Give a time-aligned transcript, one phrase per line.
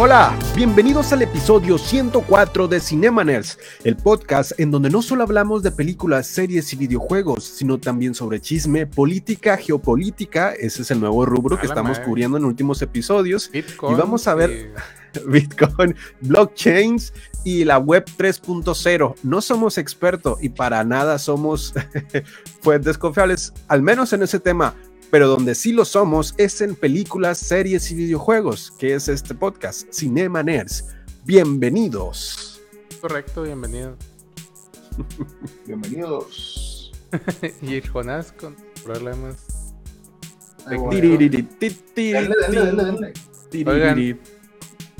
[0.00, 5.72] Hola, bienvenidos al episodio 104 de Cinemaners, el podcast en donde no solo hablamos de
[5.72, 11.58] películas, series y videojuegos, sino también sobre chisme, política, geopolítica, ese es el nuevo rubro
[11.58, 13.50] que estamos cubriendo en últimos episodios.
[13.50, 14.72] Bitcoin, y vamos a ver
[15.26, 19.14] Bitcoin, blockchains y la web 3.0.
[19.24, 21.74] No somos expertos y para nada somos
[22.62, 24.76] fuentes confiables, al menos en ese tema
[25.10, 29.90] pero donde sí lo somos es en películas, series y videojuegos, que es este podcast,
[29.90, 30.84] Cinema Nerds.
[31.24, 32.60] Bienvenidos.
[33.00, 33.96] Correcto, bienvenido.
[35.66, 36.92] Bienvenidos.
[37.62, 39.46] y Jonás con problemas.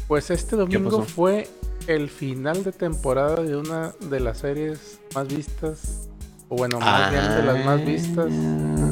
[0.07, 1.49] pues este domingo fue
[1.87, 6.09] el final de temporada de una de las series más vistas,
[6.49, 8.88] o bueno, más bien de las más vistas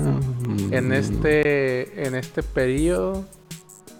[0.70, 3.24] en este, en este periodo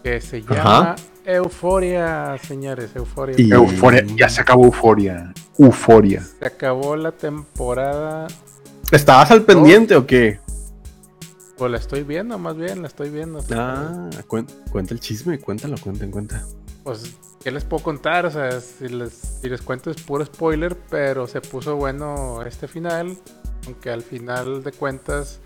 [0.03, 3.35] que se llama Euforia, señores, Euforia.
[3.37, 5.33] Euforia, ya se acabó Euforia.
[5.59, 6.23] Euforia.
[6.39, 8.29] Se acabó la temporada.
[8.93, 10.39] ¿Estabas al pendiente o qué?
[11.59, 13.43] Pues la estoy viendo, más bien, la estoy viendo.
[13.51, 16.45] Ah, cuenta el chisme, cuéntalo, cuenten, cuenta.
[16.85, 18.27] Pues, ¿qué les puedo contar?
[18.27, 22.69] O sea, si les, si les cuento es puro spoiler, pero se puso bueno este
[22.69, 23.17] final.
[23.67, 25.41] Aunque al final de cuentas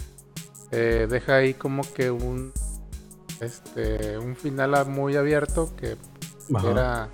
[0.72, 2.52] eh, deja ahí como que un
[3.40, 5.96] este un final muy abierto que
[6.64, 7.08] era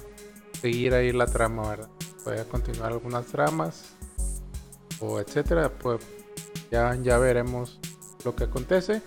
[0.60, 1.88] seguir ahí la trama, ¿verdad?
[2.24, 3.96] Voy a continuar algunas tramas
[5.00, 6.00] o etcétera, pues
[6.70, 7.78] ya, ya veremos
[8.24, 9.02] lo que acontece.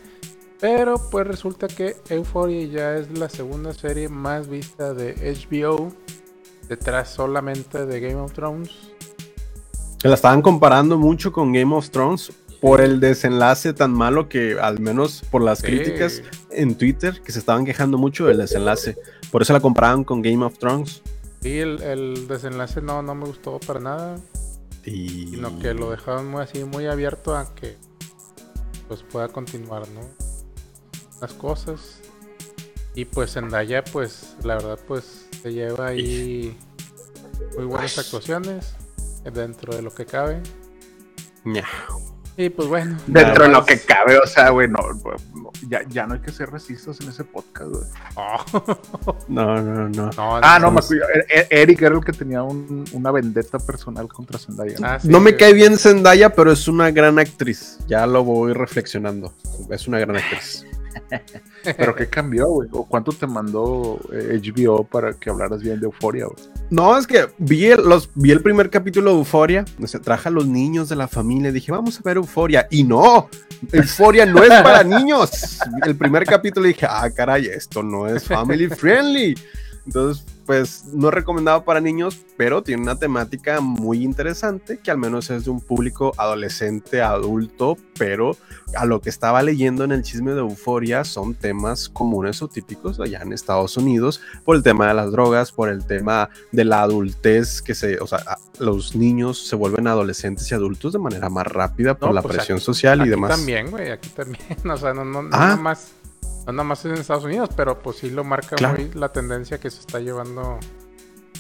[0.60, 5.94] Pero pues resulta que Euphoria ya es la segunda serie más vista de HBO,
[6.68, 8.72] detrás solamente de Game of Thrones.
[10.04, 12.32] La estaban comparando mucho con Game of Thrones,
[12.62, 16.22] por el desenlace tan malo que, al menos por las críticas
[16.52, 18.98] en Twitter, que se estaban quejando mucho del desenlace.
[19.32, 21.02] Por eso la comparaban con Game of Thrones.
[21.42, 24.16] Sí, el, desenlace no, no me gustó para nada.
[24.86, 25.28] Y...
[25.30, 27.78] Sino que lo dejaron muy así, muy abierto a que
[28.88, 30.02] pues pueda continuar, ¿no?
[31.22, 32.02] Las cosas.
[32.96, 36.58] Y pues Zendaya, pues, la verdad, pues, se lleva ahí
[37.56, 38.74] muy buenas actuaciones
[39.32, 40.42] dentro de lo que cabe.
[42.40, 42.98] Y pues bueno.
[43.06, 44.80] Dentro de lo que cabe, o sea, güey, no,
[45.68, 47.84] ya, ya, no hay que ser racistas en ese podcast, güey.
[49.28, 50.10] No, no, no.
[50.18, 54.40] ah, no, me e, e, Eric era el que tenía un, una vendetta personal contra
[54.40, 54.78] Zendaya.
[54.82, 57.78] Ah, no me cae bien Zendaya, pero es una gran actriz.
[57.88, 59.34] Ya lo voy reflexionando.
[59.70, 60.66] Es una gran actriz.
[61.78, 62.70] ¿Pero qué cambió, güey?
[62.72, 66.59] ¿O cuánto te mandó HBO eh, para que hablaras bien de Euforia, güey?
[66.70, 70.96] No, es que vi el, primer capítulo de Euforia, se traje a los niños de
[70.96, 73.28] la familia, dije, vamos a ver Euforia, y no,
[73.72, 75.58] Euforia no es para niños.
[75.84, 79.36] El primer capítulo dije, ah, caray, esto no es family friendly.
[79.90, 84.98] Entonces pues no es recomendado para niños, pero tiene una temática muy interesante que al
[84.98, 88.36] menos es de un público adolescente, adulto, pero
[88.76, 93.00] a lo que estaba leyendo en el chisme de Euforia son temas comunes o típicos
[93.00, 96.82] allá en Estados Unidos por el tema de las drogas, por el tema de la
[96.82, 98.20] adultez, que se, o sea,
[98.60, 102.60] los niños se vuelven adolescentes y adultos de manera más rápida por la pues presión
[102.60, 103.30] social y demás.
[103.30, 105.56] Aquí también, güey, aquí también, o sea, no, no, ah.
[105.58, 105.92] más
[106.46, 109.70] no nada más en Estados Unidos, pero pues sí lo marca muy la tendencia que
[109.70, 110.60] se está llevando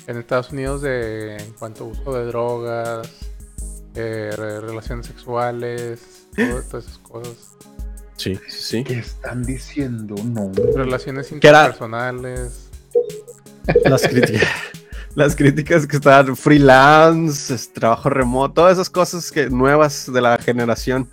[0.08, 3.08] en Estados Unidos de en cuanto a uso de drogas,
[3.96, 6.28] eh, relaciones sexuales,
[6.70, 7.56] todas esas cosas.
[8.18, 10.16] Sí, sí, ¿Qué están diciendo?
[10.26, 10.52] No.
[10.76, 12.70] Relaciones interpersonales.
[13.86, 14.50] Las críticas.
[15.16, 21.10] las críticas que están freelance, trabajo remoto, todas esas cosas que nuevas de la generación.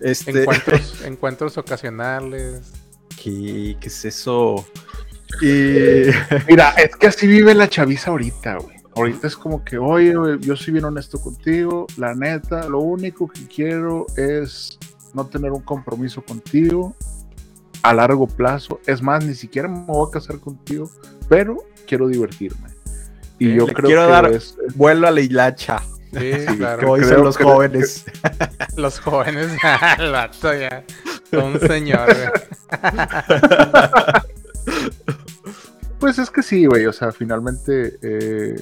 [0.00, 0.40] Este...
[0.42, 2.60] Encuentros, encuentros ocasionales.
[3.22, 4.64] ¿Qué, es eso?
[5.40, 8.76] Mira, es que así vive la chaviza ahorita, güey.
[8.94, 13.46] Ahorita es como que, oye, yo soy bien honesto contigo, la neta, lo único que
[13.46, 14.78] quiero es
[15.14, 16.94] no tener un compromiso contigo
[17.82, 18.80] a largo plazo.
[18.86, 20.90] Es más, ni siquiera me voy a casar contigo,
[21.28, 22.68] pero quiero divertirme.
[23.38, 24.40] Y yo creo quiero que dar
[24.74, 25.82] vuelo a la hilacha.
[26.18, 26.82] Sí, claro.
[26.82, 28.04] Como dicen los jóvenes.
[28.76, 29.48] Los jóvenes,
[29.98, 30.84] el vato ya.
[31.32, 32.08] Un señor.
[35.98, 37.96] Pues es que sí, güey, o sea, finalmente...
[38.02, 38.56] eh,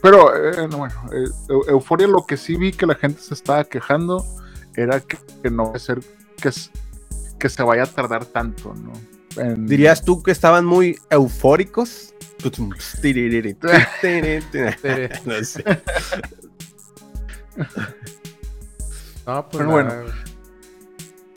[0.00, 3.34] pero, eh, no, bueno, eh, Eu- Euforia lo que sí vi que la gente se
[3.34, 4.24] estaba quejando
[4.74, 5.98] era que, que no va a ser
[6.40, 6.70] que, es-
[7.38, 8.92] que se vaya a tardar tanto, ¿no?
[9.42, 12.14] En- ¿Dirías tú que estaban muy eufóricos?
[15.26, 15.62] No sé.
[19.26, 20.04] No, pues Pero nada.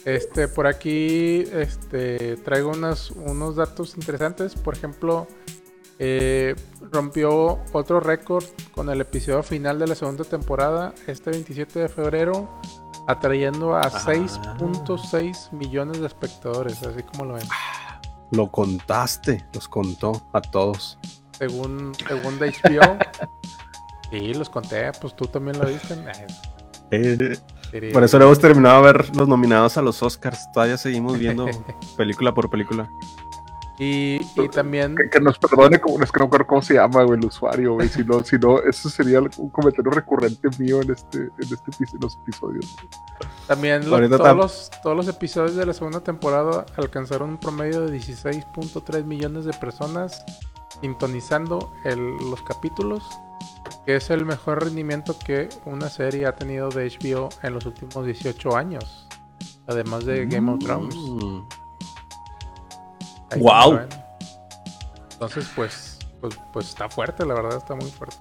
[0.05, 4.55] Este, por aquí, este, traigo unas, unos datos interesantes.
[4.55, 5.27] Por ejemplo,
[5.99, 6.55] eh,
[6.89, 12.49] rompió otro récord con el episodio final de la segunda temporada, este 27 de febrero,
[13.09, 13.89] atrayendo a Ah.
[13.91, 17.47] 6.6 millones de espectadores, así como lo ven.
[18.31, 20.97] Lo contaste, los contó a todos.
[21.37, 22.97] Según, según de HBO.
[24.11, 25.95] Sí, los conté, pues tú también lo viste.
[26.91, 27.39] Eh,
[27.93, 30.51] por eso no hemos terminado de ver los nominados a los Oscars.
[30.53, 31.47] Todavía seguimos viendo
[31.97, 32.89] película por película.
[33.79, 37.01] Y, y también Que, que nos perdone, como, es que no recuerdo cómo se llama,
[37.03, 37.87] güey, el usuario, güey.
[37.87, 41.99] Si no, si no, eso sería un comentario recurrente mío en este, en este en
[42.01, 42.75] los episodios.
[43.47, 47.81] También lo- todos, tam- los, todos los episodios de la segunda temporada alcanzaron un promedio
[47.87, 50.23] de 16.3 millones de personas
[50.81, 53.03] sintonizando el- los capítulos,
[53.85, 58.05] que es el mejor rendimiento que una serie ha tenido de HBO en los últimos
[58.05, 59.07] 18 años,
[59.67, 60.95] además de Game of Thrones.
[63.31, 63.39] Ahí
[63.77, 63.89] ven.
[65.13, 68.17] Entonces, pues, pues, pues está fuerte, la verdad está muy fuerte.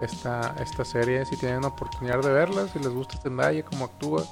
[0.00, 4.24] Esta, esta serie, si tienen oportunidad de verla, si les gusta Zendaya, cómo actúa,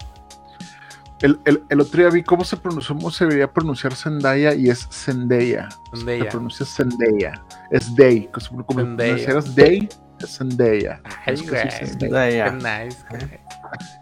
[1.23, 4.69] El, el, el otro día vi cómo se pronuncia, cómo se debería pronunciar Zendaya y
[4.71, 5.69] es Zendaya.
[5.93, 6.29] Se Zendaya.
[6.31, 7.45] pronuncia Zendaya.
[7.71, 8.29] Es Day.
[8.33, 9.89] Como, pronunciaras Day,
[10.21, 11.01] es Zendaya.
[11.25, 11.91] Ay, Es que sí, güey.
[11.91, 12.51] Zendaya.
[12.53, 13.23] Nice, güey.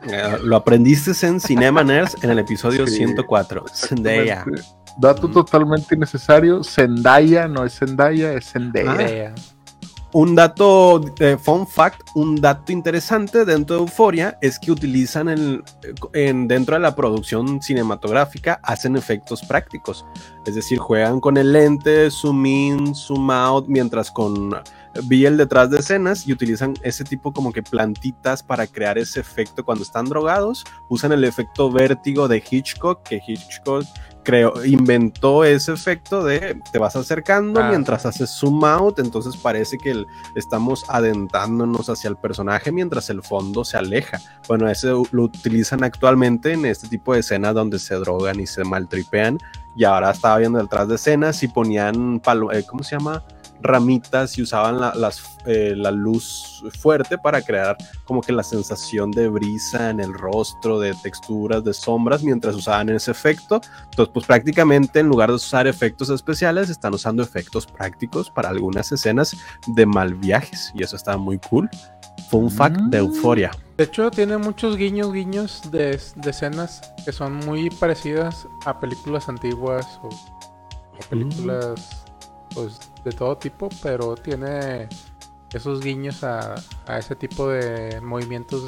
[0.09, 3.65] Eh, Lo aprendiste en Cinema Nerds en el episodio Sí, 104.
[3.73, 4.45] Zendaya.
[4.99, 5.33] Dato Mm.
[5.33, 6.65] totalmente innecesario.
[6.65, 9.33] Zendaya no es Zendaya, es Zendaya.
[9.37, 9.41] Ah.
[10.13, 15.63] Un dato, eh, fun fact, un dato interesante dentro de Euforia es que utilizan el,
[16.15, 20.05] en, dentro de la producción cinematográfica, hacen efectos prácticos.
[20.47, 24.53] Es decir, juegan con el lente, zoom in, zoom out, mientras con
[25.05, 29.21] vi el detrás de escenas y utilizan ese tipo como que plantitas para crear ese
[29.21, 30.65] efecto cuando están drogados.
[30.89, 33.85] Usan el efecto vértigo de Hitchcock, que Hitchcock
[34.23, 39.79] creó, inventó ese efecto de te vas acercando Ah, mientras haces zoom out, entonces parece
[39.79, 44.19] que el- estamos adentrándonos hacia el personaje mientras el fondo se aleja.
[44.49, 48.65] Bueno, ese lo utilizan actualmente en este tipo de escenas donde se drogan y se
[48.65, 49.39] maltripean.
[49.77, 53.23] Y ahora estaba viendo detrás de escenas y ponían, palo- eh, ¿cómo se llama?
[53.63, 59.11] Ramitas y usaban la, las, eh, la luz fuerte para crear como que la sensación
[59.11, 63.61] de brisa en el rostro, de texturas, de sombras, mientras usaban ese efecto.
[63.85, 68.91] Entonces, pues prácticamente en lugar de usar efectos especiales, están usando efectos prácticos para algunas
[68.93, 69.37] escenas
[69.67, 71.69] de mal viajes y eso está muy cool.
[72.31, 73.07] Fun fact de Mm.
[73.07, 73.51] Euforia.
[73.77, 79.29] De hecho, tiene muchos guiños, guiños de, de escenas que son muy parecidas a películas
[79.29, 82.05] antiguas o, o películas
[82.55, 84.89] pues, de todo tipo, pero tiene
[85.53, 86.55] esos guiños a,
[86.87, 88.65] a ese tipo de movimientos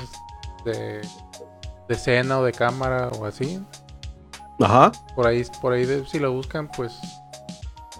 [0.64, 1.00] de,
[1.88, 3.62] de escena o de cámara o así.
[4.60, 4.92] Ajá.
[5.14, 6.94] Por ahí, por ahí de- si lo buscan, pues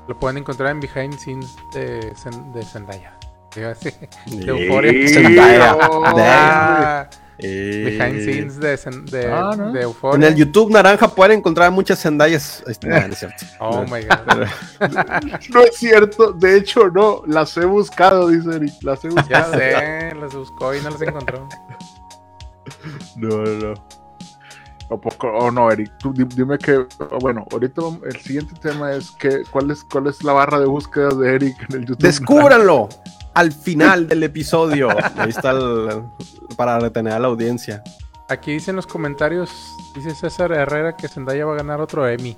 [0.09, 3.17] lo pueden encontrar en Behind Scenes de, Zen- de Zendaya.
[3.57, 3.95] A decir,
[4.27, 5.09] de Euforia.
[5.09, 7.09] Zendaya.
[7.43, 8.77] Ah, Eh, Behind scenes de,
[9.19, 9.73] de, Ah, ¿no?
[9.73, 12.63] de En el YouTube naranja pueden encontrar muchas Zendayas.
[12.67, 13.45] Este, no, no es cierto.
[13.61, 14.47] Oh my god.
[15.53, 19.53] No es cierto, de hecho no, las he buscado, dice Eric, las he Ya buscado.
[19.55, 21.49] sé, los buscó y no los encontró.
[23.17, 23.75] No, no.
[24.93, 25.27] ¿O poco?
[25.29, 26.87] O no, Eric, tú dime que,
[27.21, 31.09] bueno, ahorita el siguiente tema es que, ¿cuál es, cuál es la barra de búsqueda
[31.11, 32.03] de Eric en el YouTube?
[32.03, 32.89] Descúbranlo
[33.35, 34.89] al final del episodio.
[35.17, 36.03] Ahí está el-
[36.57, 37.83] para retener a la audiencia.
[38.29, 39.51] Aquí dice en los comentarios,
[39.95, 42.37] dice César Herrera que Zendaya va a ganar otro Emmy.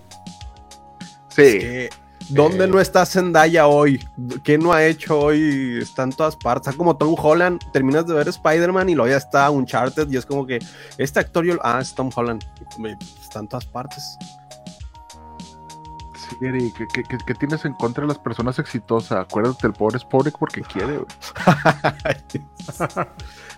[1.29, 1.91] Sí, Es que,
[2.31, 2.69] ¿Dónde Eh.
[2.69, 4.03] no está Zendaya hoy?
[4.43, 5.79] ¿Qué no ha hecho hoy?
[5.83, 6.69] Está en todas partes.
[6.69, 7.61] Está como Tom Holland.
[7.73, 10.11] Terminas de ver Spider-Man y luego ya está Uncharted.
[10.11, 10.59] Y es como que
[10.99, 12.43] este actor, yo, ah, es Tom Holland.
[13.23, 14.17] Está en todas partes.
[16.17, 19.19] sí, Eric, ¿qué, qué- qué- qué tienes en contra de las personas exitosas?
[19.19, 21.01] Acuérdate, el pobre es pobre porque quiere.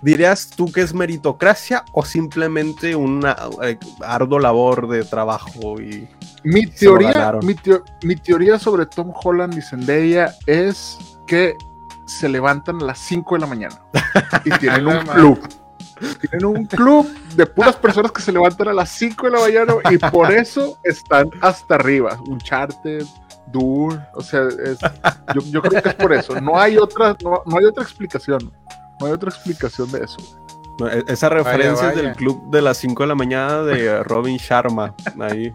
[0.03, 5.81] ¿Dirías tú que es meritocracia o simplemente una eh, arduo labor de trabajo?
[5.81, 6.09] Y...
[6.45, 11.57] Mi teoría, mi, teo- mi teoría sobre Tom Holland y Zendaya es que
[12.05, 13.81] se levantan a las 5 de la mañana
[14.45, 15.41] y tienen un club.
[16.21, 19.75] Tienen un club de puras personas que se levantan a las 5 de la mañana
[19.91, 22.19] y por eso están hasta arriba.
[22.29, 23.05] Uncharted,
[23.53, 24.79] Dude, o sea, es-
[25.35, 26.41] yo, yo creo que es por eso.
[26.41, 28.53] No hay otra, no, no hay otra explicación.
[29.01, 30.19] No hay otra explicación de eso.
[30.79, 32.09] No, e- Esa referencia es vaya.
[32.09, 34.95] del club de las 5 de la mañana de Robin Sharma.
[35.21, 35.53] Ahí.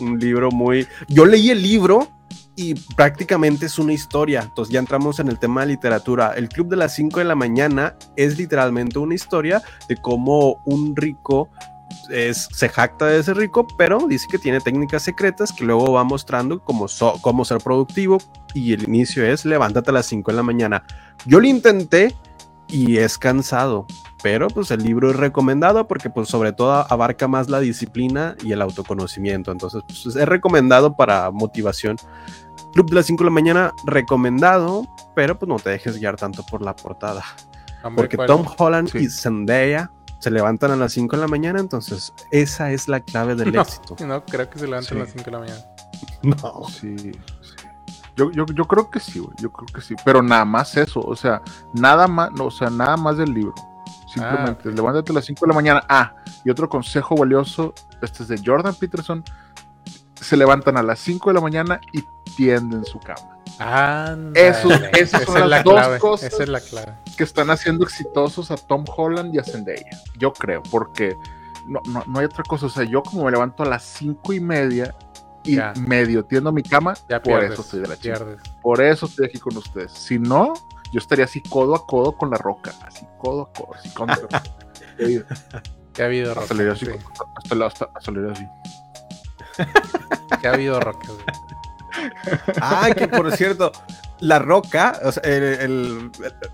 [0.00, 0.86] Un libro muy.
[1.08, 2.08] Yo leí el libro
[2.56, 4.42] y prácticamente es una historia.
[4.42, 6.32] Entonces ya entramos en el tema de literatura.
[6.34, 10.96] El club de las 5 de la mañana es literalmente una historia de cómo un
[10.96, 11.48] rico
[12.10, 16.04] es, se jacta de ser rico, pero dice que tiene técnicas secretas que luego va
[16.04, 16.86] mostrando cómo,
[17.20, 18.18] cómo ser productivo.
[18.54, 20.84] Y el inicio es levántate a las 5 de la mañana.
[21.26, 22.14] Yo lo intenté
[22.66, 23.86] y es cansado
[24.22, 28.52] pero pues el libro es recomendado porque pues sobre todo abarca más la disciplina y
[28.52, 31.96] el autoconocimiento, entonces pues, es recomendado para motivación.
[32.72, 36.44] Club de las 5 de la mañana recomendado, pero pues no te dejes guiar tanto
[36.44, 37.22] por la portada,
[37.82, 38.26] Hombre, porque.
[38.26, 38.98] Tom Holland Sí.
[38.98, 43.34] y Zendaya se levantan a las 5 de la mañana, entonces esa es la clave
[43.36, 43.62] del No.
[43.62, 43.96] éxito.
[44.06, 45.00] No, creo que se levantan Sí.
[45.00, 45.60] a las 5 de la mañana.
[46.22, 46.64] No.
[46.68, 47.12] Sí, sí.
[48.16, 49.32] Yo, yo, yo creo que sí, güey.
[49.40, 49.94] Yo creo que sí.
[50.04, 51.00] Pero nada más eso.
[51.00, 51.40] O sea,
[51.72, 53.54] nada más, no, o sea, nada más del libro.
[54.12, 55.82] Simplemente, Ah, levántate a las 5 de la mañana.
[55.88, 59.22] Ah, y otro consejo valioso, este es de Jordan Peterson.
[60.14, 62.02] Se levantan a las 5 de la mañana y
[62.36, 63.36] tienden su cama.
[63.58, 64.48] Ándale.
[64.48, 65.98] Eso- esas Esa son es las la dos clave.
[65.98, 66.32] cosas.
[66.32, 66.92] Esa es la clave.
[67.16, 69.84] Que están haciendo exitosos a Tom Holland y a Zendaya.
[70.16, 71.16] Yo creo, porque
[71.66, 72.66] no, no, no hay otra cosa.
[72.66, 74.94] O sea, yo como me levanto a las 5 y media
[75.44, 75.72] y Ya.
[75.86, 77.52] medio tiendo mi cama, Ya por pierdes.
[77.52, 78.24] eso estoy de la chica.
[78.62, 79.92] Por eso estoy aquí con ustedes.
[79.92, 80.52] Si no,
[80.92, 82.72] yo estaría así codo a codo con la roca.
[82.86, 83.90] Así codo a codo, así.
[84.98, 85.22] Sí,
[85.92, 86.64] ¿Qué ha habido, hasta Roque?
[86.64, 86.92] le así, Sí,
[87.42, 88.46] hasta, hasta- hasta le así.
[90.40, 91.24] ¿Qué ha habido, güey?
[92.60, 93.72] Ah, que por cierto,
[94.20, 96.10] la roca, o sea, el, el-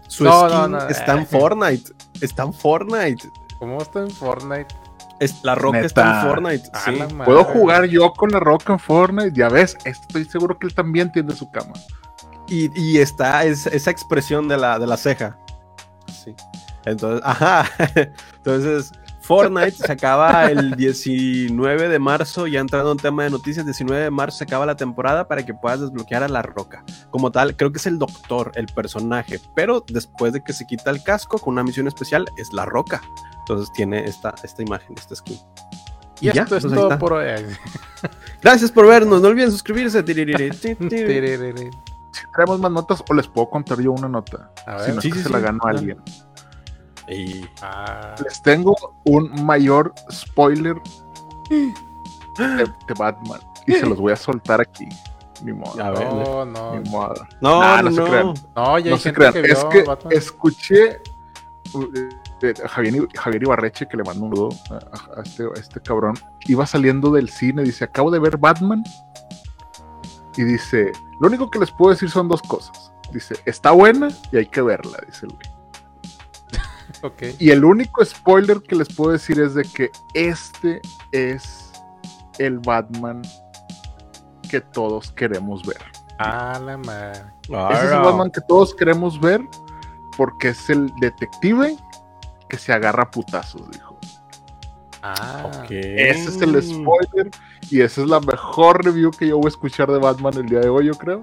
[0.08, 0.88] su No, skin no, no.
[0.88, 3.28] está en Fortnite, está en Fortnite.
[3.58, 4.74] ¿Cómo está en Fortnite?
[5.20, 6.26] Es, la roca está en.
[6.28, 6.64] Fortnite.
[6.84, 6.98] Sí.
[7.24, 9.32] Puedo jugar yo con la roca en Fortnite.
[9.34, 11.72] Ya ves, estoy seguro que él también tiende su cama.
[12.48, 15.38] Y, y está es- esa expresión de la, de la ceja.
[16.24, 16.34] Sí.
[16.84, 17.64] Entonces, ajá.
[18.36, 24.04] Entonces, Fortnite se acaba el 19 de marzo, ya entrando en tema de noticias, 19
[24.04, 26.84] de marzo se acaba la temporada para que puedas desbloquear a la roca.
[27.10, 30.90] Como tal, creo que es el doctor, el personaje, pero después de que se quita
[30.90, 33.00] el casco con una misión especial, es la roca.
[33.38, 35.38] Entonces tiene esta, esta imagen, esta skin.
[36.20, 37.26] Y ya, esto es pues todo por hoy.
[38.42, 40.02] Gracias por vernos, no olviden suscribirse.
[42.14, 44.50] Si traemos más notas, o les puedo contar yo una nota.
[44.66, 44.94] A Si ver.
[44.94, 45.78] no es Sí, que sí, se sí, la ganó claro.
[45.78, 46.02] alguien.
[47.08, 50.76] Y- Ah, Les tengo un mayor spoiler
[51.50, 53.40] de, de Batman.
[53.66, 54.86] Y se los voy a soltar aquí.
[55.42, 55.82] Ni modo.
[55.82, 56.74] A ver, no, no.
[56.80, 57.14] Ni modo.
[57.40, 58.06] No, Nah, no, no se no.
[58.06, 58.34] crean.
[58.56, 59.32] No, ya no se crean.
[59.32, 60.12] que es que Batman.
[60.12, 61.00] escuché
[61.74, 61.84] uh,
[62.40, 66.14] de Javier, Javier Ibarreche, que le mandó un saludo a, a este, a este cabrón,
[66.46, 68.82] iba saliendo del cine, dice, acabo de ver Batman.
[70.36, 70.92] Y dice,
[71.24, 72.92] lo único que les puedo decir son dos cosas.
[73.10, 75.54] Dice, está buena y hay que verla, dice el güey.
[77.02, 77.22] Ok.
[77.38, 81.72] Y el único spoiler que les puedo decir es de que este es
[82.38, 83.22] el Batman
[84.50, 85.82] que todos queremos ver.
[86.18, 87.22] A la madre.
[87.48, 89.40] Ese es el Batman que todos queremos ver
[90.18, 91.78] porque es el detective
[92.50, 93.93] que se agarra a putazos, dijo.
[95.06, 95.70] Ah, Ok.
[95.70, 97.30] Ese es el spoiler
[97.70, 100.60] y esa es la mejor review que yo voy a escuchar de Batman el día
[100.60, 101.20] de hoy, yo creo.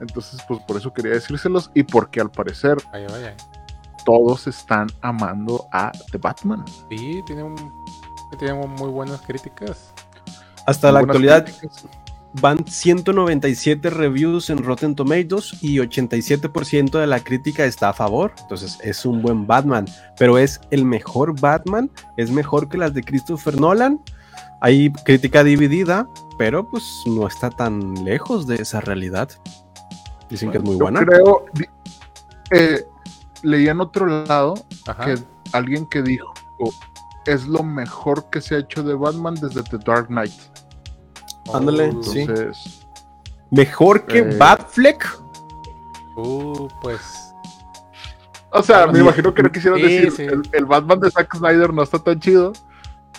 [0.00, 3.36] Entonces, pues por eso quería decírselos y porque al parecer vaya, vaya.
[4.04, 6.64] todos están amando a The Batman.
[6.88, 7.54] Sí, tiene, un,
[8.36, 9.92] tiene muy buenas críticas.
[10.66, 11.86] Hasta la actualidad críticas.
[12.34, 18.32] Van 197 reviews en Rotten Tomatoes y 87% de la crítica está a favor.
[18.42, 19.86] Entonces es un buen Batman,
[20.18, 24.00] pero es el mejor Batman, es mejor que las de Christopher Nolan.
[24.62, 26.06] Hay crítica dividida,
[26.38, 29.30] pero pues no está tan lejos de esa realidad.
[30.28, 31.04] Dicen que es muy Yo buena.
[31.04, 31.46] creo,
[32.50, 32.84] eh,
[33.42, 34.54] leí en otro lado
[34.86, 35.04] Ajá.
[35.06, 35.14] que
[35.52, 36.32] alguien que dijo
[37.26, 40.32] es lo mejor que se ha hecho de Batman desde The Dark Knight.
[41.54, 42.26] Ándale, sí.
[43.50, 44.36] Mejor que Eh.
[44.36, 45.20] Batfleck.
[46.16, 47.00] Uh, pues.
[48.52, 50.22] o sea, me imagino que no quisieron Sí, decir sí.
[50.24, 52.52] El, el Batman de Zack Snyder no está tan chido,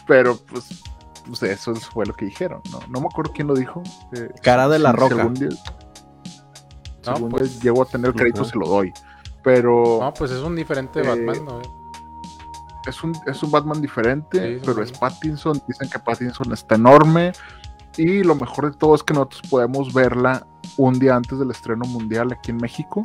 [0.06, 0.84] pero pues,
[1.26, 2.80] pues eso fue lo que dijeron, ¿no?
[2.90, 3.82] No me acuerdo quién lo dijo.
[4.14, 5.16] eh, Cara de la si- Roca.
[5.16, 5.34] Según,
[7.06, 8.94] No, según pues- llego a tener crédito, se lo doy.
[9.44, 11.62] Pero No, pues es un diferente Eh, Batman, ¿no?
[12.88, 14.92] es un, es un Batman diferente, Sí, pero sí.
[14.92, 15.62] es Pattinson.
[15.68, 17.32] Dicen que Pattinson está enorme.
[17.98, 20.46] Y lo mejor de todo es que nosotros podemos verla
[20.78, 23.02] un día antes del estreno mundial aquí en México.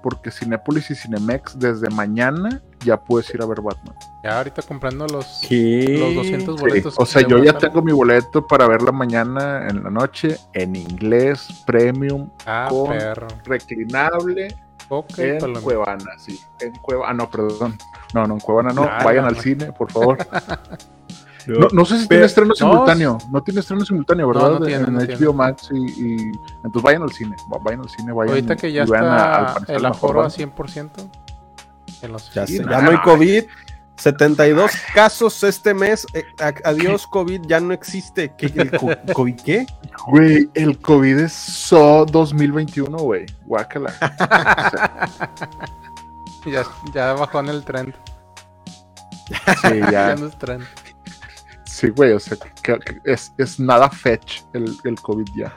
[0.00, 3.96] Porque Cinépolis y Cinemex desde mañana ya puedes ir a ver Batman.
[4.22, 5.96] Ya ahorita comprando los, ¿Qué?
[5.98, 6.94] los 200 Sí, boletos.
[6.98, 11.48] O sea, yo ya tengo mi boleto para verla mañana en la noche en inglés,
[11.66, 13.26] premium, Ah, con perro.
[13.44, 14.56] reclinable
[14.88, 15.62] Ok, en palomita.
[15.62, 16.40] Cuevana, sí.
[16.60, 17.76] En Cueva, ah, no, perdón.
[18.14, 18.82] No, no, en Cuevana no.
[19.04, 20.16] Vayan al cine, por favor.
[21.56, 23.18] No, no sé si Pero- tiene estreno no, simultáneo.
[23.30, 24.50] No tiene estreno simultáneo, ¿verdad?
[24.50, 25.32] No, no tiene, en no HBO tiene.
[25.32, 26.32] Max y, y-
[26.64, 27.36] Entonces vayan al cine.
[27.52, 28.30] va- Vayan al cine, vayan.
[28.34, 30.34] Ahorita que ya a- está parecer el aforo a banda.
[30.36, 31.10] 100%.
[32.02, 32.96] En los Ya, sé, no, ya no hay.
[32.98, 33.44] COVID.
[33.96, 36.06] 72 casos este mes.
[36.14, 38.32] Eh, a- adiós, COVID, ya no existe.
[38.38, 39.66] ¿Qué, el co- ¿COVID qué?
[40.06, 43.26] Güey, el COVID es so 2021, güey.
[43.46, 43.92] Guácala.
[46.46, 46.62] Ya,
[46.94, 47.92] ya bajó en el trend.
[49.26, 50.16] Sí, Ya ya.
[50.16, 50.64] no es trend.
[51.78, 55.52] Sí, güey, o sea, que- que es, es nada fetch el, el COVID ya.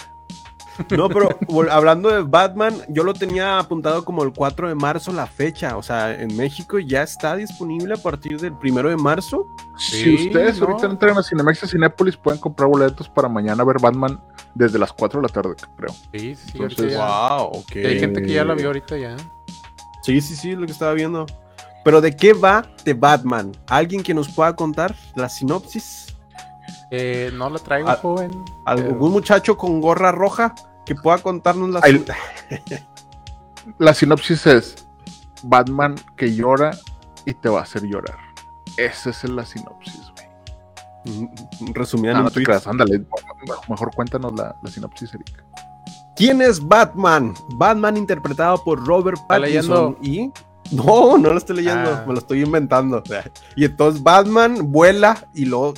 [0.96, 1.38] No, pero
[1.72, 5.78] hablando de Batman, yo lo tenía apuntado como el 4 de marzo la fecha.
[5.78, 9.48] O sea, en México ya está disponible a partir del 1 de marzo.
[9.78, 10.68] si Sí, ustedes no.
[10.68, 14.24] ahorita entran a Cinemex y Cinépolis, pueden comprar boletos para mañana ver Batman
[14.56, 15.94] desde las 4 de la tarde, creo.
[16.14, 16.96] Sí, sí, Entonces.
[16.96, 17.76] Wow, ok.
[17.76, 19.18] Y hay gente que ya la vio ahorita ya.
[20.04, 21.26] Sí, sí, sí, lo que estaba viendo.
[21.84, 23.52] Pero ¿de qué va de Batman?
[23.68, 26.11] ¿Alguien que nos pueda contar la sinopsis?
[26.92, 28.44] Eh, no la traigo, Ah, joven.
[28.66, 30.54] ¿Algún muchacho con gorra roja
[30.86, 32.04] que pueda contarnos la Ay,
[33.78, 34.88] La sinopsis es
[35.44, 36.72] Batman que llora
[37.26, 38.18] y te va a hacer llorar.
[38.78, 40.28] Esa es la sinopsis, güey.
[41.62, 43.04] Mm, Resumida en Ah, un no te creas, ándale.
[43.70, 45.44] Mejor cuéntanos la, la sinopsis, Erika.
[46.16, 47.34] ¿Quién es Batman?
[47.56, 50.32] Batman interpretado por Robert Pattinson leyendo?
[50.72, 52.04] y no, no lo estoy leyendo, Ah.
[52.08, 53.02] me lo estoy inventando.
[53.56, 55.74] Y entonces Batman vuela y luego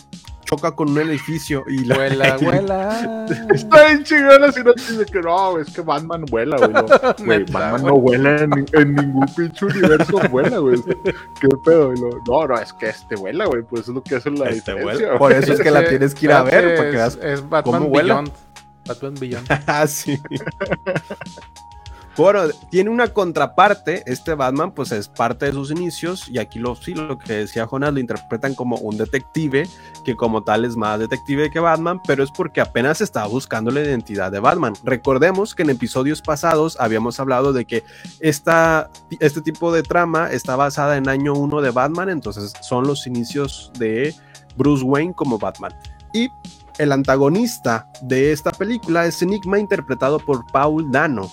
[0.55, 3.25] choca con un edificio y la Vuela, vuela.
[3.53, 6.71] Está bien chingada la sinopsis de que no, es que Batman vuela, güey.
[6.71, 6.83] No,
[7.51, 7.83] Batman güey.
[7.83, 10.81] no vuela en, en ningún pinche universo, vuela, güey.
[11.39, 11.93] ¿Qué pedo?
[12.27, 13.63] No, no, es que este vuela, güey.
[13.63, 15.17] Pues eso es lo que hace la Este diferencia.
[15.17, 17.33] Por eso es que la tienes que ir a ver espérate, para que es, veas
[17.33, 18.13] es Batman cómo vuela.
[18.15, 18.31] Beyond.
[18.85, 19.47] Batman Beyond.
[19.67, 20.19] Ah, sí.
[22.15, 26.75] Bueno, tiene una contraparte, este Batman pues es parte de sus inicios y aquí lo,
[26.75, 29.67] sí, lo que decía Jonas lo interpretan como un detective
[30.05, 33.81] que como tal es más detective que Batman, pero es porque apenas estaba buscando la
[33.81, 34.73] identidad de Batman.
[34.83, 37.83] Recordemos que en episodios pasados habíamos hablado de que
[38.19, 43.07] esta, este tipo de trama está basada en año 1 de Batman, entonces son los
[43.07, 44.13] inicios de
[44.55, 45.73] Bruce Wayne como Batman.
[46.13, 46.29] Y
[46.77, 51.27] el antagonista de esta película es Enigma interpretado por Paul Dano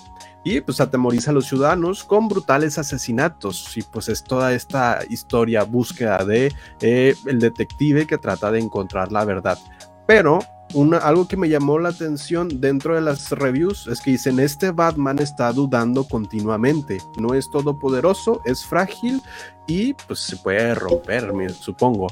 [0.45, 3.77] y pues atemoriza a los ciudadanos con brutales asesinatos.
[3.77, 9.13] Y pues es toda esta historia búsqueda de eh, el detective que trata de encontrar
[9.13, 9.59] la verdad.
[10.07, 10.41] Pero
[10.73, 14.71] una, algo que me llamó la atención dentro de las reviews es que dicen este
[14.71, 16.99] Batman está dudando continuamente.
[17.19, 19.21] No es todopoderoso es frágil
[19.67, 22.09] y pues se puede romper supongo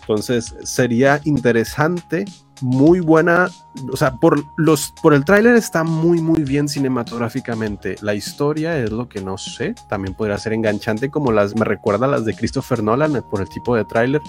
[0.00, 2.24] entonces sería interesante
[2.60, 3.48] muy buena,
[3.92, 7.96] o sea, por los por el tráiler está muy muy bien cinematográficamente.
[8.00, 12.06] La historia es lo que no sé, también podría ser enganchante como las me recuerda
[12.06, 14.22] a las de Christopher Nolan eh, por el tipo de tráiler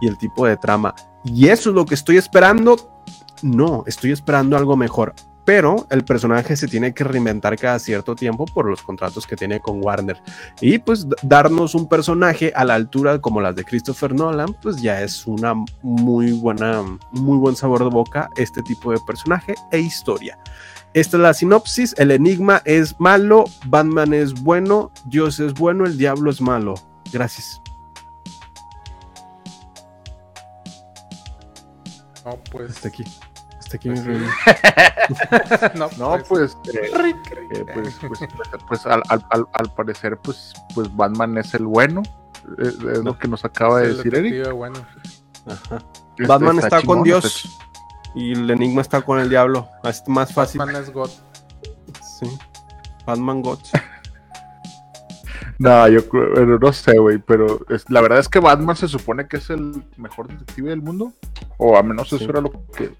[0.00, 0.94] y el tipo de trama.
[1.24, 3.04] Y eso es lo que estoy esperando.
[3.42, 5.14] No, estoy esperando algo mejor.
[5.44, 9.60] Pero el personaje se tiene que reinventar cada cierto tiempo por los contratos que tiene
[9.60, 10.20] con Warner.
[10.60, 15.02] Y pues darnos un personaje a la altura como las de Christopher Nolan, pues ya
[15.02, 20.38] es una muy buena, muy buen sabor de boca este tipo de personaje e historia.
[20.92, 25.96] Esta es la sinopsis, el enigma es malo, Batman es bueno, Dios es bueno, el
[25.96, 26.74] diablo es malo.
[27.12, 27.60] Gracias.
[32.24, 32.72] No, pues.
[32.72, 33.04] Hasta aquí.
[33.70, 34.20] Hasta aquí Pues mi sí.
[34.20, 35.70] review.
[35.76, 36.90] no, No, pues, eh,
[37.52, 38.20] eh, pues, pues,
[38.66, 42.02] pues, al, al- al- al parecer, pues, pues Batman es el bueno.
[42.58, 44.32] eh, Es, lo que nos acaba de decir Eric.
[44.32, 44.80] detective bueno.
[45.46, 45.78] Ajá.
[46.10, 47.48] Este, Batman está, con chingón, Dios está
[48.16, 49.68] y el enigma está con el diablo.
[49.84, 50.58] Es más fácil.
[50.58, 51.10] Batman es God.
[52.18, 52.38] Sí.
[53.06, 53.60] Batman God.
[55.58, 58.88] No, yo creo, pero no sé, güey, pero es- la verdad es que Batman se
[58.88, 61.12] supone que es el mejor detective del mundo,
[61.58, 62.16] o a menos Sí.
[62.16, 62.94] eso era lo que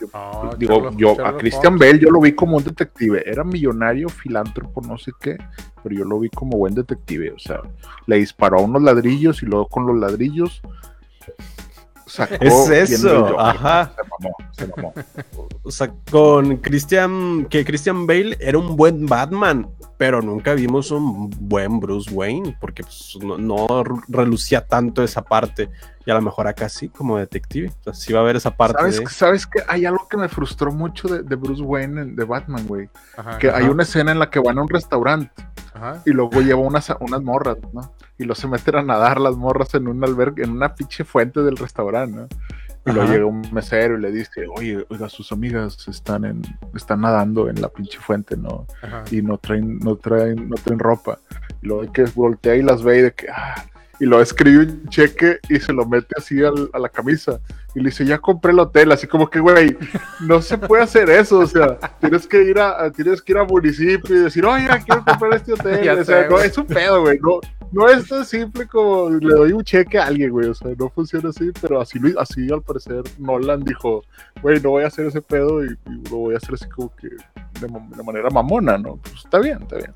[0.00, 1.78] yo- No, digo, yo a Christian.
[1.78, 5.36] Bale yo lo vi como un detective, era millonario, filántropo, no sé qué,
[5.82, 7.60] pero yo lo vi como buen detective, o sea,
[8.06, 10.60] le disparó a unos ladrillos y luego con los ladrillos
[12.10, 13.36] sacó Es eso, Joker.
[13.38, 13.92] ajá.
[13.96, 14.94] Se mamó, se mamó.
[15.62, 21.30] O sea, con Christian, que Christian Bale era un buen Batman, pero nunca vimos un
[21.40, 23.66] buen Bruce Wayne, porque pues, no, no
[24.08, 25.68] relucía tanto esa parte.
[26.06, 27.68] Y a lo mejor acá sí, como detective.
[27.68, 29.06] O sea, sí va a haber esa parte ¿Sabes, de...
[29.10, 32.66] ¿Sabes que hay algo que me frustró mucho de, de Bruce Wayne, en- de Batman,
[32.66, 32.88] güey?
[33.16, 35.30] Ajá, Que hay una escena en la que van a un restaurante
[35.80, 36.02] ajá.
[36.04, 37.92] y luego lleva unas, unas morras, ¿no?
[38.20, 41.40] y luego se meten a nadar las morras en un albergue, en una pinche fuente
[41.40, 42.28] del restaurante, ¿no?
[42.86, 43.12] Y luego Ajá.
[43.12, 46.42] llega un mesero y le dice, oye, oiga, sus amigas están en,
[46.74, 48.66] están nadando en la pinche fuente, ¿no?
[48.82, 49.04] Ajá.
[49.10, 51.18] y no traen, no traen, no traen ropa.
[51.62, 53.54] Y luego hay que voltea y las ve y de que, ah,
[54.00, 57.38] y lo escribe un cheque y se lo mete así al- a la camisa.
[57.74, 59.76] Y le dice, ya compré el hotel, así como que, güey,
[60.26, 63.38] no se puede hacer eso, o sea, tienes que ir a, a- tienes que ir
[63.38, 65.80] a municipio y decir, oye, quiero comprar este hotel.
[65.84, 67.38] Ya o sea, sé, no, es un pedo, güey, no,
[67.70, 70.88] no es tan simple como le doy un cheque a alguien, güey, o sea, no
[70.88, 74.02] funciona así, pero así, así al parecer Nolan dijo,
[74.42, 76.92] güey, no voy a hacer ese pedo y, y lo voy a hacer así como
[76.96, 77.08] que
[77.60, 78.96] de, ma- de manera mamona, ¿no?
[78.96, 79.94] Pues está bien, está bien.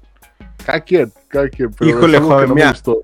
[0.65, 1.71] Cada quien, cada quien.
[1.73, 2.71] Pero Híjole, joven, no me mira.
[2.71, 3.03] gustó.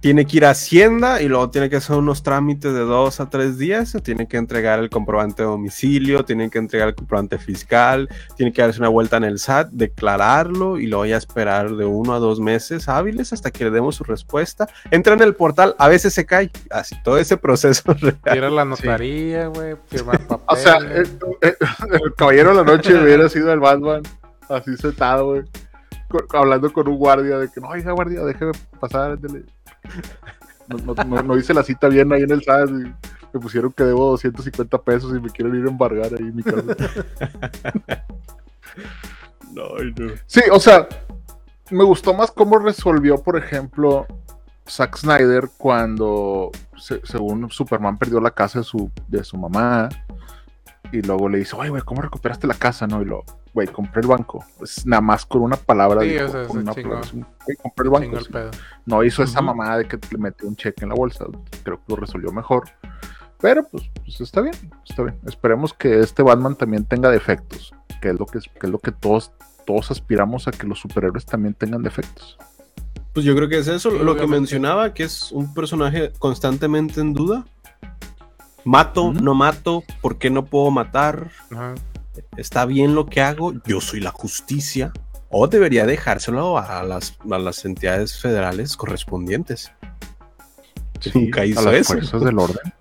[0.00, 3.28] Tiene que ir a Hacienda y luego tiene que hacer unos trámites de dos a
[3.28, 3.94] tres días.
[4.02, 8.62] Tiene que entregar el comprobante de domicilio, tiene que entregar el comprobante fiscal, tiene que
[8.62, 12.40] darse una vuelta en el SAT, declararlo y luego ya esperar de uno a dos
[12.40, 14.68] meses hábiles hasta que le demos su respuesta.
[14.90, 16.50] Entra en el portal, a veces se cae.
[16.70, 18.36] Así, todo ese proceso real.
[18.36, 20.40] Ir a la notaría, güey, firmar papel.
[20.46, 21.04] O sea, eh,
[21.42, 21.54] eh,
[21.92, 24.02] el Caballero de la Noche hubiera sido el Batman,
[24.48, 25.42] así sentado, güey,
[26.32, 29.44] hablando con un guardia de que no, oiga, guardia, déjeme pasar, ándele".
[30.68, 32.72] No, no, no- no hice la cita bien ahí en el SAT y
[33.32, 36.42] me pusieron que debo 250 pesos y me quieren ir a embargar ahí en mi
[36.42, 36.62] casa.
[40.26, 40.88] Sí, o sea,
[41.70, 44.06] me gustó más cómo resolvió, por ejemplo,
[44.68, 49.88] Zack Snyder cuando, se- según Superman, perdió la casa de su, de su mamá.
[50.92, 52.86] Y luego le dice, oye, güey, ¿cómo recuperaste la casa?
[52.86, 54.44] No, y lo, güey, compré el banco.
[54.62, 56.02] Es nada más con una palabra.
[56.02, 58.16] Sí, dijo, o sea, con una palabra, "Güey, compré el banco.
[58.18, 58.32] El sí".
[58.32, 58.50] pedo.
[58.86, 59.46] No hizo esa Ujú.
[59.46, 61.26] mamada de que le metió un cheque en la bolsa.
[61.62, 62.68] Creo que lo resolvió mejor.
[63.40, 64.54] Pero pues, pues está bien,
[64.88, 65.16] está bien.
[65.26, 67.72] Esperemos que este Batman también tenga defectos.
[68.00, 69.32] Que es lo que, que, es lo que todos,
[69.66, 72.38] todos aspiramos a que los superhéroes también tengan defectos.
[73.12, 77.00] Pues yo creo que es eso, Sí, lo que mencionaba, que es un personaje constantemente
[77.00, 77.44] en duda.
[78.64, 79.20] Mato, Ujú.
[79.20, 81.30] no mato, ¿por qué no puedo matar?
[81.50, 81.74] Ajá.
[82.36, 83.52] ¿Está bien lo que hago?
[83.64, 84.92] Yo soy la justicia.
[85.30, 89.70] O debería dejárselo a las, a las entidades federales correspondientes.
[91.14, 91.92] Nunca hizo a las eso.
[91.94, 92.72] fuerzas del orden.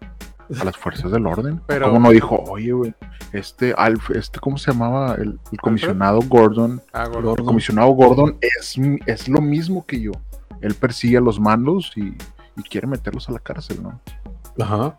[0.60, 1.62] A las fuerzas del orden.
[1.68, 2.94] Pero- ¿Cómo no dijo, oye, güey,
[3.34, 5.13] este, Alf, este, ¿cómo se llamaba?
[5.15, 6.82] El, el comisionado Gordon.
[6.92, 7.08] Ah.
[7.13, 10.12] El comisionado Gordon es, es lo mismo que yo.
[10.62, 12.15] Él persigue a los malos y,
[12.58, 14.02] y quiere meterlos a la cárcel, ¿no?
[14.60, 14.98] Ajá.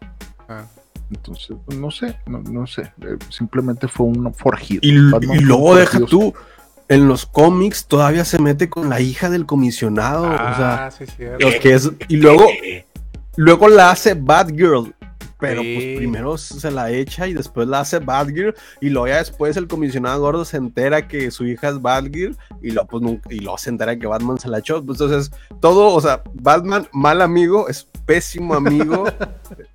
[0.49, 0.65] Ah.
[1.11, 2.83] Entonces, pues, no sé, no, no sé.
[3.03, 4.81] eh, simplemente fue un forjido.
[4.83, 6.33] Y, luego deja tú,
[6.89, 10.25] en los cómics todavía se mete con la hija del comisionado.
[10.25, 11.05] o sea, Ah, sí,
[11.61, 12.47] que es, y luego,
[13.37, 14.95] luego la hace Batgirl.
[15.39, 15.75] Pero Sí.
[15.75, 18.55] pues primero se la echa y después la hace Batgirl.
[18.83, 22.37] Y luego ya después el comisionado gordo se entera que su hija es Batgirl.
[22.61, 24.85] Y luego, pues, nunca- y luego se entera que Batman se la echó.
[24.85, 29.05] Pues, Entonces, todo, o sea, Batman, mal amigo, es pésimo amigo.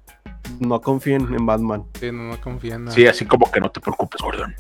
[0.59, 1.85] no confíen en Batman.
[1.99, 2.91] Sí, no, no.
[2.91, 4.53] Sí, así como que no te preocupes, Gordon.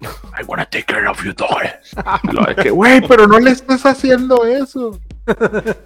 [0.00, 1.48] I wanna take care of you, dog.
[2.32, 4.98] Lo de que, güey, pero no le estés haciendo eso.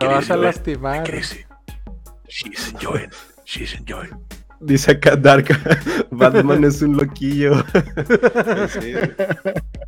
[0.00, 1.04] Lo vas a lastimar.
[2.28, 3.10] She's enjoying.
[3.44, 4.16] She's enjoying.
[4.60, 5.48] Dice acá Dark,
[6.12, 7.64] Batman es un loquillo.
[8.68, 8.94] Sí.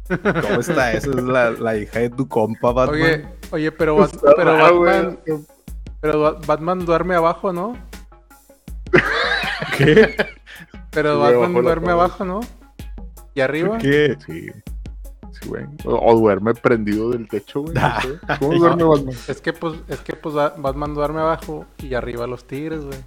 [0.08, 1.16] ¿Cómo está eso?
[1.16, 3.00] Es la, la hija de tu compa, Batman.
[3.00, 4.20] Oye, oye, pero, Bat-.
[4.36, 5.18] Batman,
[6.00, 7.76] pero Ba- Batman duerme abajo, ¿no?
[9.78, 10.16] ¿qué?
[10.90, 12.40] Pero Sí, Batman duerme abajo, ¿no?
[13.34, 13.78] ¿Y arriba?
[13.78, 14.16] ¿Qué?
[14.26, 14.48] Sí.
[15.32, 15.64] Sí, güey.
[15.84, 17.74] O, o duerme prendido del techo, güey.
[17.74, 18.18] sé.
[18.38, 19.14] ¿Cómo duerme Batman?
[19.28, 22.98] Es que pues, es que pues Ba- Batman duerme abajo y arriba los tigres, güey.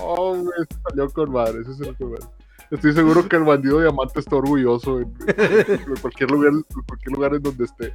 [0.00, 2.26] Oh, güey, salió con madre, ese salió con madre.
[2.70, 7.34] Estoy seguro que el bandido diamante está orgulloso en, en cualquier lugar, en cualquier lugar
[7.34, 7.94] en donde esté.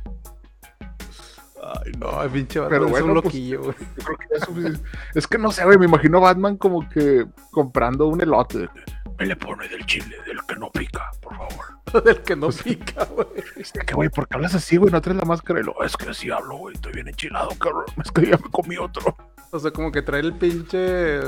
[1.63, 2.31] Ay, no.
[2.31, 3.63] Pinche Batman Pero es bueno, un pues, loquillo.
[3.63, 3.73] Yo
[4.03, 4.81] creo que es.
[5.15, 8.69] Es que no sé, güey, me imagino a Batman como que comprando un elote.
[9.19, 11.73] Me le pone del chile, del que no pica, por favor.
[12.03, 13.27] Del que no pica, güey.
[13.85, 14.91] Que, güey, ¿por qué hablas así, güey?
[14.91, 15.59] No traes la máscara.
[15.59, 17.85] Y lo, es que así hablo, güey, estoy bien enchilado, cabrón.
[18.03, 19.15] Es que ya me comí otro.
[19.51, 21.19] O sea, como que trae el pinche.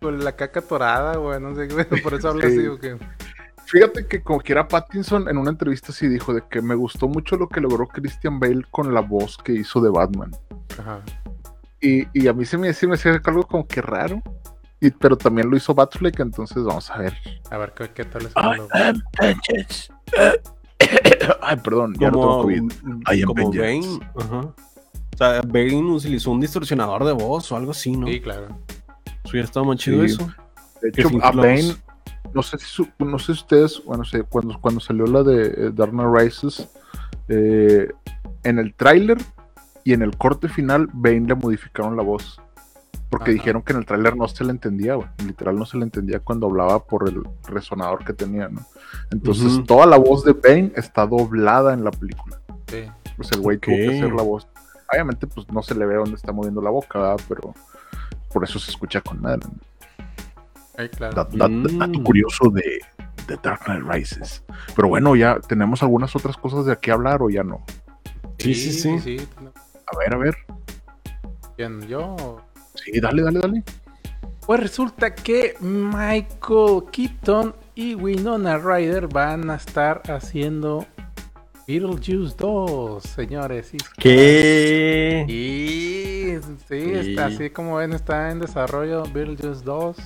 [0.00, 1.40] con la caca torada, güey.
[1.40, 1.84] No sé, güey.
[2.00, 2.58] Por eso habla Sí.
[2.58, 2.96] así, o qué.
[3.66, 7.36] Fíjate que como quiera Pattinson en una entrevista sí dijo de que me gustó mucho
[7.36, 10.30] lo que logró Christian Bale con la voz que hizo de Batman.
[10.78, 11.00] Ajá.
[11.80, 14.22] Y, y a mí se me, sí me hacía algo como que raro.
[14.80, 17.14] Y, pero también lo hizo Batfleck, entonces vamos a ver.
[17.50, 19.92] A ver, ¿qué, qué tal es I el am vengeance.
[21.40, 22.72] Ay, perdón, ya no tengo Como, COVID.
[23.12, 23.88] I am como vengeance.
[23.88, 24.10] Bane.
[24.16, 24.40] Ajá.
[24.40, 28.06] O sea, Bane utilizó un distorsionador de voz o algo así, ¿no?
[28.08, 28.48] Sí, claro.
[29.06, 30.14] Eso hubiera estado más chido Sí.
[30.14, 30.28] eso.
[30.82, 31.76] De hecho, a Bane.
[32.34, 35.46] No sé si su- no sé si ustedes, bueno, sé, cuando, cuando salió la de
[35.46, 36.68] eh, Dark Knight Rises,
[37.28, 37.88] eh,
[38.42, 39.18] en el tráiler
[39.84, 42.40] y en el corte final, Bane le modificaron la voz.
[43.10, 43.34] Porque Ajá.
[43.34, 45.06] dijeron que en el tráiler no se le entendía, güey.
[45.24, 48.62] Literal no se le entendía cuando hablaba por el resonador que tenía, ¿no?
[49.12, 52.40] Entonces toda la voz de Bane está doblada en la película.
[52.66, 52.84] Sí.
[53.16, 54.48] Pues el güey tuvo que hacer la voz.
[54.92, 57.20] Obviamente, pues no se le ve dónde está moviendo la boca, ¿verdad?
[57.28, 57.54] pero
[58.32, 59.42] por eso se escucha con madre.
[59.46, 59.54] ¿no?
[60.96, 61.14] Claro.
[61.14, 61.78] Dat- dat- Mm.
[61.78, 62.80] dato curioso de,
[63.28, 64.42] de Dark Knight Rises.
[64.74, 67.64] Pero bueno, ya tenemos algunas otras cosas de aquí hablar o ya no.
[68.38, 68.98] Sí, sí, sí.
[68.98, 69.28] sí.
[69.86, 70.36] A ver, a ver.
[71.56, 71.82] ¿Quién?
[71.86, 72.40] ¿Yo?
[72.74, 73.62] Sí, dale, dale, dale.
[74.46, 80.84] Pues resulta que Michael Keaton y Winona Ryder van a estar haciendo
[81.66, 83.72] Beetlejuice 2, señores.
[83.72, 85.24] y- ¿Qué?
[85.28, 86.36] Y
[86.68, 87.10] sí, Sí.
[87.10, 89.96] está- así como ven, está en desarrollo Beetlejuice 2,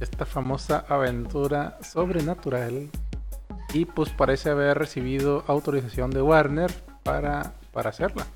[0.00, 2.88] esta famosa aventura sobrenatural.
[3.72, 8.26] Y pues parece haber recibido autorización de Warner para, para hacerla.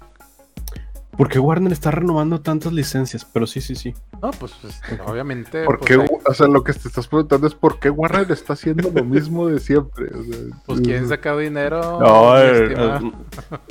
[1.16, 3.94] Porque Warner está renovando tantas licencias, pero sí, sí, sí.
[4.23, 5.64] No, pues, pues, obviamente.
[5.64, 8.31] ¿Por pues, qué, hay- o sea, lo que te estás preguntando es por qué Warner
[8.33, 10.07] está haciendo lo mismo de siempre.
[10.07, 12.01] O sea, pues quién saca dinero.
[12.01, 13.12] No, eh, eh,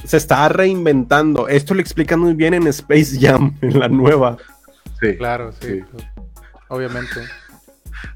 [0.03, 1.47] se está reinventando.
[1.47, 4.37] Esto lo explican muy bien en Space Jam, en la nueva.
[5.01, 5.17] sí.
[5.17, 5.79] Claro, sí.
[5.79, 5.83] Sí.
[5.91, 6.05] pues,
[6.67, 7.21] obviamente.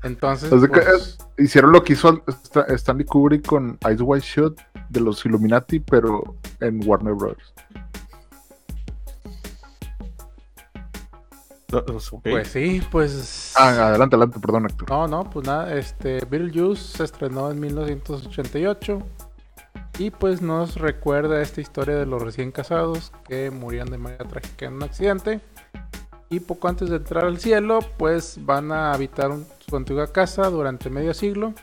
[0.04, 5.26] Entonces, pues, hicieron lo que hizo Sta- Stanley Kubrick con Ice White Shot de los
[5.26, 7.38] Illuminati, pero en Warner Bros.
[12.24, 13.54] pues sí, pues.
[13.58, 14.90] Ah, adelante, adelante, perdón, Héctor.
[14.90, 19.02] No, no, pues nada, este Beetlejuice se estrenó en 1988
[19.98, 24.68] y pues nos recuerda esta historia de los recién casados que murieron de manera trágica
[24.68, 25.42] en un accidente
[26.34, 30.90] y poco antes de entrar al cielo pues van a habitar su antigua casa durante
[30.90, 31.54] medio siglo.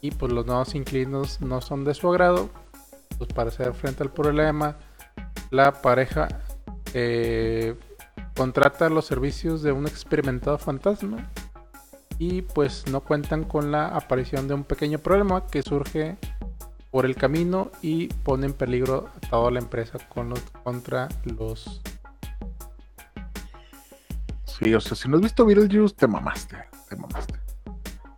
[0.00, 2.48] Y pues los nuevos inquilinos no son de su agrado.
[3.18, 4.76] Pues para hacer frente al problema
[5.50, 6.28] la pareja
[6.94, 7.74] eh,
[8.34, 11.30] contrata los servicios de un experimentado fantasma.
[12.18, 16.16] Y pues no cuentan con la aparición de un pequeño problema que surge
[16.90, 19.98] por el camino y pone en peligro toda la empresa
[20.64, 21.82] contra los
[24.58, 26.56] Sí, o sea, si no has visto Beetlejuice, te mamaste,
[26.88, 27.34] te mamaste.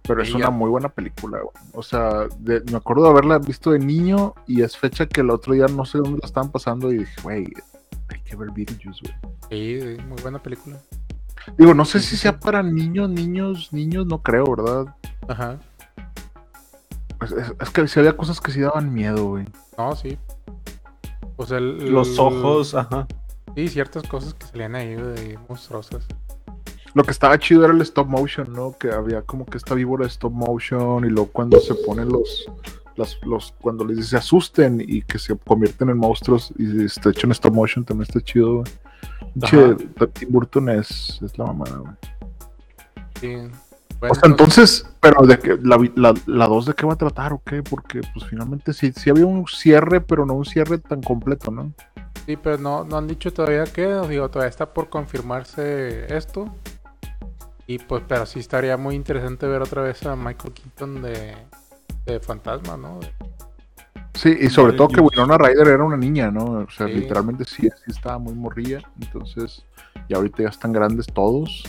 [0.02, 1.52] Pero es una muy buena película, güey.
[1.74, 5.30] O sea, de- me acuerdo de haberla visto de niño y es fecha que el
[5.30, 7.46] otro día no sé dónde la estaban pasando y dije, güey,
[8.08, 9.14] hay que ver Beetlejuice, güey.
[9.50, 10.78] sí, sí, muy buena película
[11.58, 14.94] Digo, no sé si sea para niños, niños, niños, no creo, ¿verdad?
[15.28, 15.58] ajá
[17.18, 19.44] Pues es, es que sí había cosas que sí daban miedo, güey.
[19.76, 20.18] no sí
[21.36, 23.06] pues el, Los el- ojos, ajá.
[23.54, 26.06] sí ciertas cosas que salían ahí de monstruosas
[26.94, 28.76] Lo que estaba chido era el stop motion, ¿no?
[28.78, 32.46] Que había como que esta víbora de stop motion y luego cuando se ponen los,
[32.96, 37.26] las- los cuando les dice asusten y que se convierten en monstruos y está hecho
[37.26, 38.72] en stop motion también está chido, güey.
[39.44, 39.74] Che,
[40.14, 41.92] Tim Burton es, es la mamada, güey.
[43.20, 43.36] sí.
[44.00, 47.32] O sea, entonces, pero de que la, la, la 2 de qué va a tratar
[47.32, 47.64] o qué?
[47.64, 51.72] Porque pues finalmente sí, sí había un cierre, pero no un cierre tan completo, ¿no?
[52.24, 56.44] Sí, pero no, no han dicho todavía qué, os digo, todavía está por confirmarse esto.
[57.68, 61.36] Y pues, pero sí estaría muy interesante ver otra vez a Michael Keaton de,
[62.06, 62.98] de fantasma, ¿no?
[64.14, 65.00] Sí, y sobre todo que.
[65.00, 66.44] Winona Ryder era una niña, ¿no?
[66.44, 66.94] O sea, Sí.
[66.94, 68.80] literalmente sí, sí estaba muy morrilla.
[69.00, 69.64] Entonces,
[70.08, 71.62] y ahorita ya están grandes todos.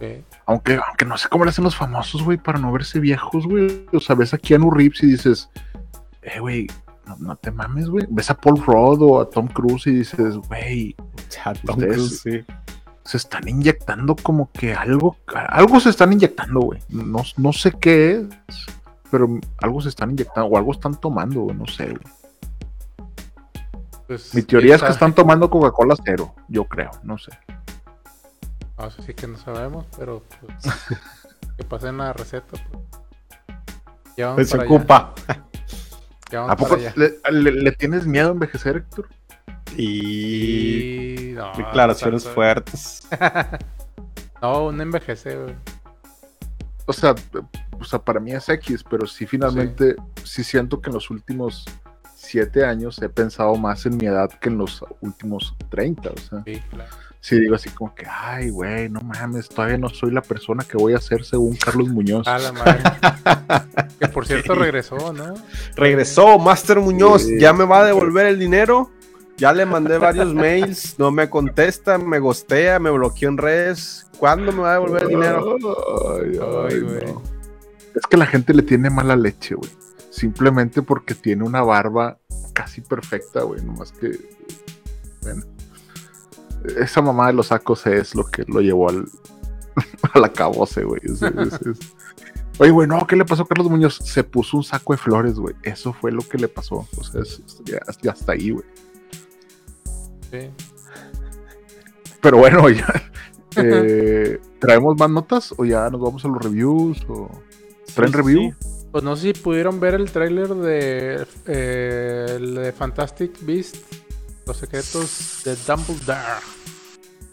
[0.00, 0.24] Sí.
[0.46, 3.86] Aunque, aunque no sé cómo le hacen los famosos, güey, para no verse viejos, güey.
[3.92, 5.48] O sea, ves a Keanu Reeves y dices,
[6.22, 6.66] eh, güey,
[7.06, 8.04] no, no te mames, güey.
[8.10, 10.96] Ves a Paul Rudd o a Tom Cruise y dices, güey,
[11.30, 12.44] Ya, Tom Ustedes- Cruise, sí.
[13.04, 15.16] Se están inyectando como que algo,
[15.48, 16.80] algo se están inyectando, güey.
[16.88, 18.66] No, no sé qué es,
[19.10, 19.28] pero
[19.60, 22.00] algo se están inyectando o algo están tomando, güey, no sé, güey.
[24.06, 27.30] Pues, Mi teoría es que están tomando Coca-Cola cero, yo creo, no sé.
[28.78, 30.74] No, eso sí que no sabemos, pero pues,
[31.56, 32.46] que pasen la receta.
[32.50, 32.84] Pues.
[34.16, 35.14] Ya vamos Pues se para allá, ocupa.
[36.30, 36.92] ya vamos ¿A poco para allá.
[36.96, 39.08] le, le- le tienes miedo a envejecer, Héctor?
[39.76, 41.32] Y Y...
[41.32, 43.08] no, declaraciones tanto- fuertes.
[44.42, 45.54] No, un envejece, güey.
[46.86, 47.14] O sea,
[47.78, 50.42] o sea, para mí es X, pero sí finalmente, sí.
[50.42, 51.64] siento que en los últimos
[52.16, 56.42] siete años he pensado más en mi edad que en los últimos 30, o sea.
[56.44, 56.90] Sí, claro.
[57.20, 60.76] sí digo así como que, ay, güey, no mames, todavía no soy la persona que
[60.76, 62.26] voy a ser según Carlos Muñoz.
[62.26, 62.80] A la madre.
[64.00, 65.34] que por cierto regresó, ¿no?
[65.76, 67.38] Regresó Master Muñoz, Sí.
[67.38, 68.90] ya me va a devolver el dinero.
[69.42, 74.06] Ya le mandé varios mails, no me contesta, me gostea, me bloqueó en redes.
[74.18, 75.56] ¿Cuándo me va a devolver el dinero?
[76.16, 76.38] Ay,
[76.70, 77.06] ay, güey.
[77.12, 77.22] no.
[77.94, 79.68] Es que la gente le tiene mala leche, güey.
[80.10, 82.18] Simplemente porque tiene una barba
[82.52, 83.60] casi perfecta, güey.
[83.64, 84.16] Nomás que.
[85.22, 85.42] Bueno.
[86.78, 89.06] Esa mamá de los sacos es lo que lo llevó al,
[90.14, 91.00] al acabose, güey.
[91.02, 91.78] Es- es- es-
[92.58, 93.96] Oye, güey, no, ¿qué le pasó a Carlos Muñoz?
[94.04, 95.54] Se puso un saco de flores, güey.
[95.64, 96.86] Eso fue lo que le pasó.
[96.96, 97.22] O sea,
[97.64, 98.64] ya, ya hasta ahí, güey.
[100.32, 100.50] Sí.
[102.22, 102.86] Pero bueno, ya.
[103.56, 105.54] eh, ¿Traemos más notas?
[105.58, 106.98] ¿O ya nos vamos a los reviews?
[107.08, 107.30] ¿O
[107.94, 108.40] traen Sí, review?
[108.50, 108.68] sí.
[108.90, 113.76] Pues no sé si pudieron ver el tráiler de, eh, de Fantastic Beast,
[114.46, 116.42] los secretos de Dumbledore.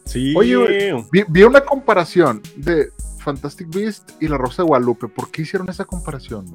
[0.05, 0.33] Sí.
[0.37, 0.93] Oye.
[1.11, 5.07] Vi, vi una comparación de Fantastic Beast y La Rosa de Guadalupe.
[5.09, 6.45] ¿Por qué hicieron esa comparación?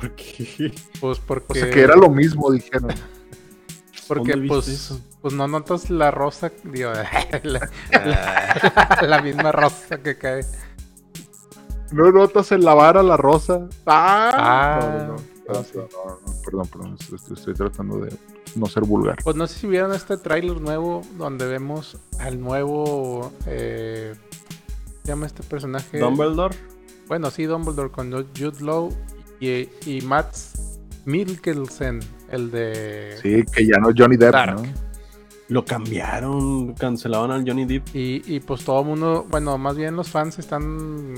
[0.00, 0.72] ¿Por qué?
[1.00, 2.92] Pues porque, O sea, que era lo mismo, dijeron.
[4.08, 5.00] Porque ¿Dónde viste pues, eso?
[5.22, 6.90] pues no notas la rosa, digo,
[7.42, 10.44] la, la- la misma rosa que cae.
[11.92, 13.68] ¿No notas en la vara la rosa?
[13.86, 14.30] ¡Ah!
[14.34, 15.16] Ah, no, no, no.
[15.50, 15.78] ah, sí.
[16.44, 16.96] perdón, perdón.
[17.00, 18.16] Estoy, estoy- tratando de
[18.56, 19.16] no ser vulgar.
[19.22, 25.08] Pues no sé si vieron este tráiler nuevo donde vemos al nuevo, eh, ¿cómo se
[25.08, 25.98] llama este personaje?
[25.98, 26.56] Dumbledore.
[27.08, 28.90] Bueno, sí, Dumbledore con Jude Law
[29.40, 30.52] y, y Max
[31.04, 32.00] Mikkelsen,
[32.34, 33.16] el de...
[33.22, 34.56] Sí, que ya no es Johnny Depp, Dark.
[34.56, 34.62] ¿no?
[35.48, 37.94] Lo cambiaron, cancelaron al Johnny Depp.
[37.94, 41.14] Y, y pues todo el mundo, bueno, más bien los fans están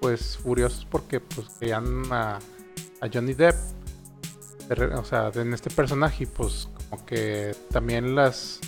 [0.00, 2.38] pues furiosos porque pues querían a,
[3.00, 3.54] a Johnny Depp,
[4.96, 8.60] o sea, en este personaje y pues como que también las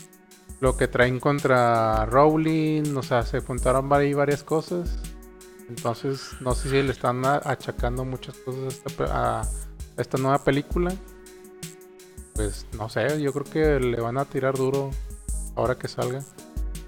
[0.61, 4.99] lo que traen contra Rowling, o sea, se juntaron vari- varias cosas.
[5.69, 9.49] Entonces, no sé si le están achacando muchas cosas a esta, a
[9.97, 10.93] esta nueva película.
[12.39, 14.91] Pues no sé, yo creo que le van a tirar duro
[15.57, 16.19] ahora que salga.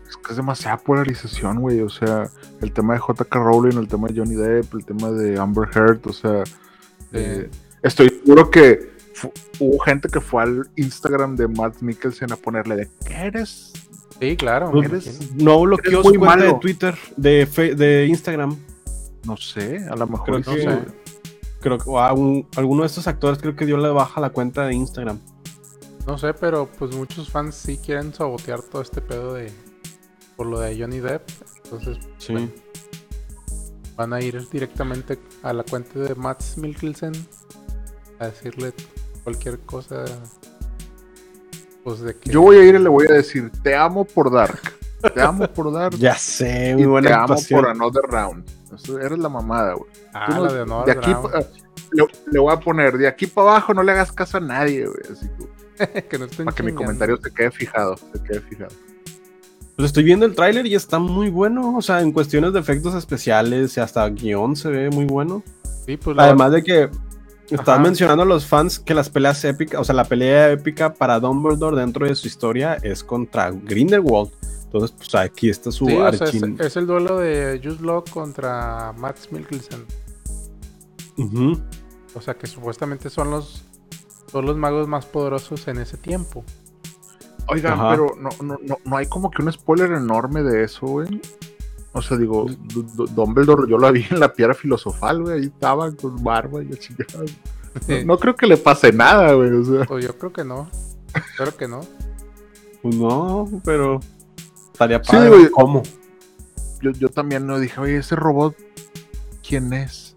[0.09, 1.81] Es que es demasiada polarización, güey.
[1.81, 3.37] O sea, el tema de J.K.
[3.39, 6.45] Rowling, el tema de Johnny Depp, el tema de Amber Heard, o sea,
[7.13, 7.51] eh,
[7.83, 8.91] estoy seguro que
[9.59, 13.73] hubo gente que fue al Instagram de Matt Mikkelsen a ponerle de ¿qué eres?
[14.21, 14.71] Sí, claro.
[14.71, 15.35] Pues, eres-.
[15.35, 16.53] No bloqueó su muy cuenta malo.
[16.55, 18.57] de Twitter, de, fe- de Instagram.
[19.25, 20.79] No sé, a lo mejor Creo que, sí, sé.
[21.61, 24.21] creo que o a un- alguno de estos actores creo que dio la baja a
[24.21, 25.19] la cuenta de Instagram.
[26.11, 29.53] No sé, pero pues muchos fans sí quieren sabotear todo este pedo de
[30.37, 31.23] por lo de Johnny Depp.
[31.65, 32.33] Entonces Sí.
[32.33, 32.49] Bueno.
[33.97, 37.13] van a ir directamente a la cuenta de Max Mikkelsen
[38.19, 38.73] a decirle
[39.23, 40.05] cualquier cosa.
[41.85, 44.33] Pues de que Yo voy a ir y le voy a decir, te amo por
[44.33, 44.61] Dark.
[45.15, 45.95] Te amo por Dark.
[45.99, 47.61] Ya sé, y muy te buena amo actuación.
[47.61, 48.51] por Another Round.
[49.01, 49.91] Eres la mamada, güey.
[50.13, 51.39] ah, Tú no- la de de aquí Brown, pa-
[51.93, 54.87] le, le voy a poner, de aquí para abajo no le hagas caso a nadie,
[54.87, 55.01] güey.
[55.13, 55.45] Así que,
[56.11, 58.75] que no estén para que mi comentario se quede fijado, se quede fijado.
[59.77, 61.77] Pues estoy viendo el tráiler y está muy bueno.
[61.77, 65.43] O sea, en cuestiones de efectos especiales y hasta guion se ve muy bueno.
[65.87, 66.91] Sí, pues Además de que
[67.45, 67.79] estás Ajá.
[67.79, 71.77] mencionando a los fans que las peleas épicas, o sea, la pelea épica para Dumbledore
[71.77, 74.31] dentro de su historia es contra Grindelwald.
[74.65, 78.93] Entonces, pues aquí está su sí, o sea, es, el duelo de Jude Law contra
[78.97, 79.85] Max Mikkelsen.
[82.15, 83.65] O sea que supuestamente son los
[84.31, 86.45] son los magos más poderosos en ese tiempo.
[87.49, 87.91] Oigan, Ajá.
[87.91, 91.21] pero no, no, no, no hay como que un spoiler enorme de eso, güey.
[91.93, 92.57] O sea, digo, D-
[92.95, 95.41] D- Dumbledore yo la vi en la piedra filosofal, güey.
[95.41, 97.25] Ahí estaba con barba y la chingada.
[97.89, 99.51] No, no creo que le pase nada, güey.
[99.53, 100.71] O sea, Pues yo creo que no.
[101.15, 101.81] Espero que no.
[102.83, 103.99] Pues no, pero
[104.73, 105.29] estaría Sí, padre.
[105.31, 105.51] güey.
[105.51, 105.83] ¿Cómo?
[106.81, 108.55] yo, yo también no dije, oye, ese robot,
[109.47, 110.10] ¿quién es?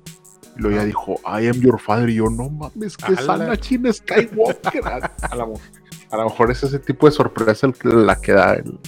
[0.58, 2.10] Y luego ya dijo, I am your father.
[2.10, 3.28] Y yo, no mames, que es.
[3.28, 4.88] Anakin Skywalker.
[4.88, 5.54] a, a lo,
[6.12, 8.80] a lo mejor es ese tipo de sorpresa el la que da el,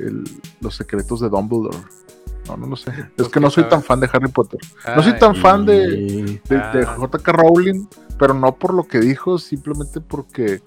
[0.00, 0.24] el-
[0.60, 1.76] los secretos de Dumbledore.
[2.46, 2.90] No, no lo sé.
[2.90, 4.58] Es Pues que no soy tan fan de Harry Potter.
[4.96, 6.94] No soy Ay, tan fan de, de, de Ah.
[6.96, 7.32] J.K.
[7.32, 7.86] Rowling,
[8.18, 10.62] pero no por lo que dijo, simplemente porque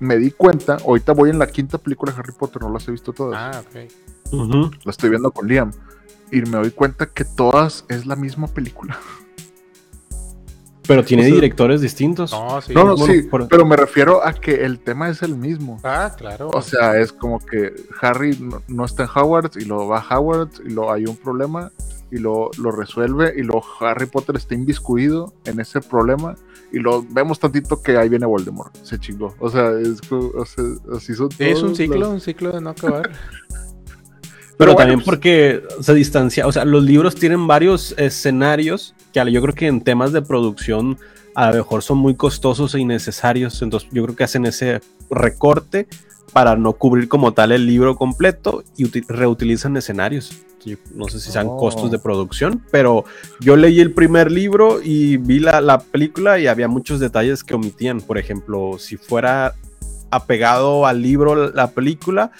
[0.00, 0.76] me di cuenta.
[0.84, 3.38] Ahorita voy en la quinta película de Harry Potter, no las he visto todas.
[3.56, 4.72] Ah, ok.
[4.84, 5.70] La estoy viendo con Liam.
[6.32, 8.98] Y me doy cuenta que todas es la misma película.
[10.86, 12.30] Pero tiene O sea- directores distintos.
[12.32, 12.74] No, sí.
[12.74, 15.80] no, no, bueno, sí, por- pero me refiero a que el tema es el mismo.
[15.82, 16.50] Ah, claro.
[16.52, 17.72] O sea, es como que
[18.02, 21.16] Harry no, no está en Hogwarts y luego va a Hogwarts y luego hay un
[21.16, 21.70] problema
[22.10, 26.36] y lo, lo resuelve y luego Harry Potter está inviscuido en ese problema
[26.70, 28.76] y lo vemos tantito que ahí viene Voldemort.
[28.82, 29.34] Se chingó.
[29.38, 32.60] O sea, es co- o sea, así son es un ciclo, los- un ciclo de
[32.60, 33.10] no acabar.
[34.56, 39.32] Pero, bueno, también pues- porque se distancia, o sea, los libros tienen varios escenarios que
[39.32, 40.98] yo creo que en temas de producción
[41.34, 44.80] a lo mejor son muy costosos e innecesarios, entonces yo creo que hacen ese
[45.10, 45.88] recorte
[46.32, 50.32] para no cubrir como tal el libro completo y uti- reutilizan escenarios.
[50.64, 51.56] Yo no sé si sean Oh.
[51.58, 53.04] costos de producción, pero
[53.40, 57.54] yo leí el primer libro y vi la, la película y había muchos detalles que
[57.54, 58.00] omitían.
[58.00, 59.54] Por ejemplo, si fuera
[60.10, 62.30] apegado al libro la película,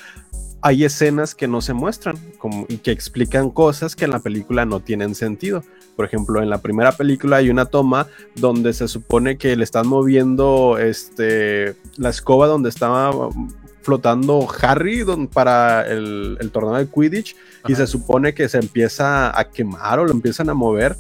[0.67, 4.65] hay escenas que no se muestran como, y que explican cosas que en la película
[4.65, 5.63] no tienen sentido.
[5.95, 9.87] Por ejemplo, en la primera película hay una toma donde se supone que le están
[9.87, 13.51] moviendo este, la escoba donde estaba um,
[13.83, 17.37] flotando Harry don- para el, el torneo de Quidditch
[17.69, 20.97] y se supone que se empieza a quemar o lo empiezan a mover.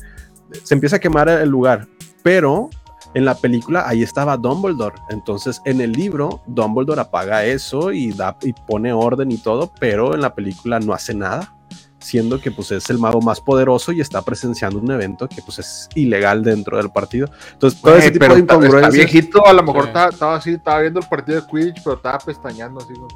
[0.63, 1.89] Se empieza a quemar el lugar,
[2.23, 2.69] pero
[3.15, 4.97] en la película ahí estaba Dumbledore.
[5.11, 10.15] Entonces en el libro Dumbledore apaga eso y, da, y pone orden y todo, pero
[10.15, 11.55] en la película no hace nada.
[11.99, 15.59] Siendo que pues es el mago más poderoso y está presenciando un evento que pues
[15.61, 17.29] es ilegal dentro del partido.
[17.53, 18.93] Entonces todo ese tipo pero de está, está incongruencias.
[19.11, 19.89] viejito, a lo mejor Sí.
[19.89, 22.93] estaba, estaba así, estaba viendo el partido de Quidditch, pero estaba pestañando así.
[22.93, 23.09] güey.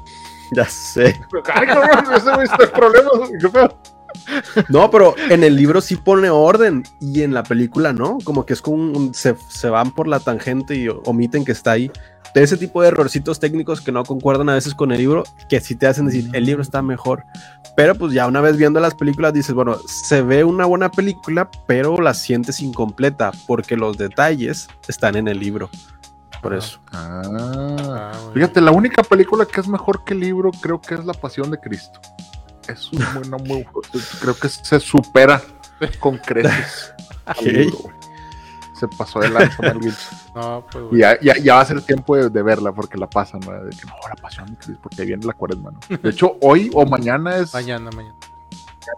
[0.55, 1.21] Ya sé.
[1.53, 3.13] Ay, cabrón, ese güey está en problemas.
[3.39, 3.77] ¿Qué pedo?
[4.69, 8.53] No, pero en el libro sí pone orden y en la película no, como que
[8.53, 11.91] es como un, un- se, se van por la tangente y omiten que está ahí.
[12.35, 15.59] De ese tipo de errorcitos técnicos que no concuerdan a veces con el libro, que
[15.61, 17.23] sí te hacen decir, el libro está mejor.
[17.75, 21.49] Pero pues ya una vez viendo las películas dices, bueno, se ve una buena película,
[21.65, 25.69] pero la sientes incompleta porque los detalles están en el libro.
[26.43, 26.79] Por eso.
[26.91, 27.21] Ah.
[27.79, 31.13] Ah, Fíjate, la única película que es mejor que el libro creo que es La
[31.13, 31.99] Pasión de Cristo.
[32.71, 33.65] Es un bueno, muy,
[34.21, 35.41] creo que se supera
[35.99, 36.93] con creces.
[37.25, 37.41] al Ok.
[37.45, 37.95] libro, güey.
[38.79, 39.57] Se pasó de lanza.
[40.35, 41.01] No, pues, Y güey.
[41.01, 43.51] ya, ya, ya va a ser tiempo de, de verla porque la pasan, ¿no?
[43.51, 45.97] De que no, la pasión porque ahí viene la cuaresma, ¿no?
[45.97, 48.15] De hecho, hoy o mañana es, Mañana, mañana.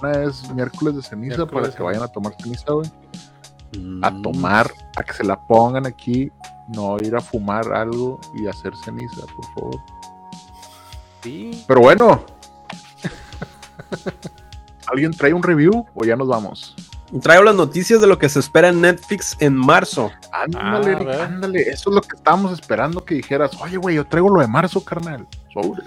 [0.03, 1.83] mañana es miércoles de ceniza Miércoles para de que ceniza.
[1.83, 2.91] vayan a tomar ceniza, güey.
[4.03, 4.21] A Mm.
[4.21, 6.29] tomar, a que se la pongan aquí,
[6.75, 9.79] no ir a fumar algo y hacer ceniza, por favor.
[11.23, 11.63] Sí.
[11.67, 12.25] Pero bueno.
[14.87, 16.75] ¿Alguien trae un review o ya nos vamos?
[17.21, 20.09] Traigo las noticias de lo que se espera en Netflix en marzo.
[20.31, 21.61] Ándale, Ah, ándale.
[21.61, 23.51] Eso es lo que estábamos esperando que dijeras.
[23.61, 25.27] Oye, güey, yo traigo lo de marzo, carnal.
[25.53, 25.81] Sobre.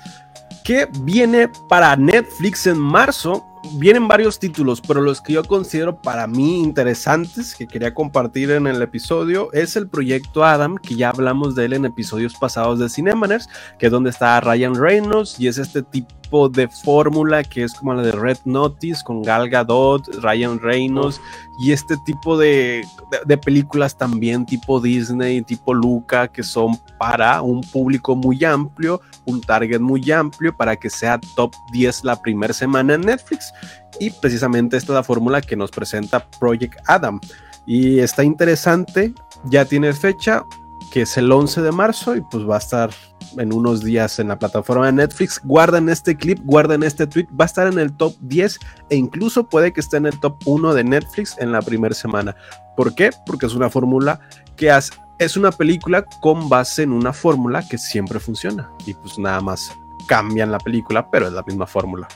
[0.65, 3.45] que viene para Netflix en marzo.
[3.77, 8.67] Vienen varios títulos, pero los que yo considero para mí interesantes, que quería compartir en
[8.67, 12.91] el episodio, es el proyecto Adam, que ya hablamos de él en episodios pasados de
[12.91, 16.09] Cinemaners, que es donde está Ryan Reynolds, y es este tipo
[16.49, 21.21] de fórmula que es como la de Red Notice, con Gal Gadot, Ryan Reynolds,
[21.59, 27.41] y este tipo de, de- de películas también tipo Disney, tipo Luca, que son para
[27.43, 32.53] un público muy amplio, un target muy amplio para que sea top 10 la primera
[32.53, 33.53] semana en Netflix.
[34.01, 37.21] Y precisamente esta es la fórmula que nos presenta Project Adam.
[37.67, 39.15] Y está interesante,
[39.45, 40.45] ya tiene fecha,
[40.93, 42.91] que es el 11 de marzo y pues va a estar
[43.39, 45.41] en unos días en la plataforma de Netflix.
[45.45, 48.59] Guarden este clip, guarden este tweet, va a estar en el top 10
[48.91, 52.37] e incluso puede que esté en el top 1 de Netflix en la primera semana.
[52.77, 53.11] ¿Por qué?
[53.27, 54.21] Porque es una fórmula
[54.57, 59.19] que hace, es una película con base en una fórmula que siempre funciona y pues
[59.19, 59.71] nada más
[60.09, 62.09] cambian la película, pero es la misma fórmula.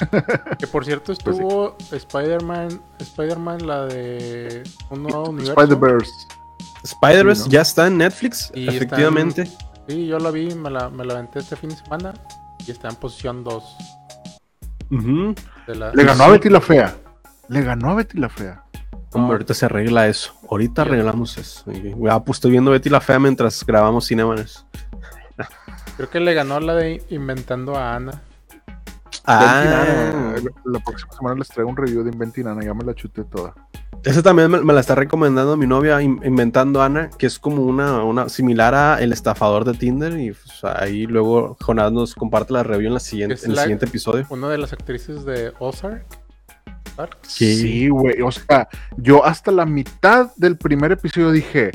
[0.58, 1.42] Que por cierto Pues sí.
[1.42, 5.52] estuvo Spider-Man, Spider-Man, la de un nuevo universo.
[5.60, 6.12] Spider-Verse.
[6.82, 7.52] Spider-Verse Sí, ¿no?
[7.52, 9.50] ya está en Netflix, Y está efectivamente.
[9.88, 12.14] Sí, yo la vi, me la, me la aventé este fin de semana
[12.66, 13.64] y está en posición 2
[14.90, 15.34] Ujú.
[15.66, 15.92] de la...
[15.92, 16.28] Le ganó a.
[16.28, 16.94] Betty la Fea.
[17.48, 18.62] Le ganó a Betty la Fea.
[19.12, 20.32] Hombre, No, ahorita se arregla eso.
[20.50, 20.88] Ahorita Sí.
[20.88, 21.70] arreglamos eso.
[21.72, 24.64] Y, ah, pues estoy viendo Betty la Fea mientras grabamos Cinemanes.
[25.96, 28.22] Creo que le ganó la de Inventando a Ana.
[29.26, 30.34] Ah.
[30.64, 32.62] La próxima semana les traigo un review de Inventinana.
[32.62, 33.54] Ya me la chuté toda.
[34.02, 37.62] ese también me, me la está recomendando mi novia, in- inventando Ana, que es como
[37.62, 40.18] una, una similar a El estafador de Tinder.
[40.18, 43.56] Y pues, ahí luego Jonás nos comparte la review en, la siguiente, Es en el
[43.56, 44.26] la- siguiente episodio.
[44.28, 46.04] Una de las actrices de Ozark.
[46.96, 47.18] Ozark.
[47.22, 47.56] Sí.
[47.56, 48.20] Sí, güey.
[48.22, 48.68] O sea,
[48.98, 51.70] yo hasta la mitad del primer episodio dije: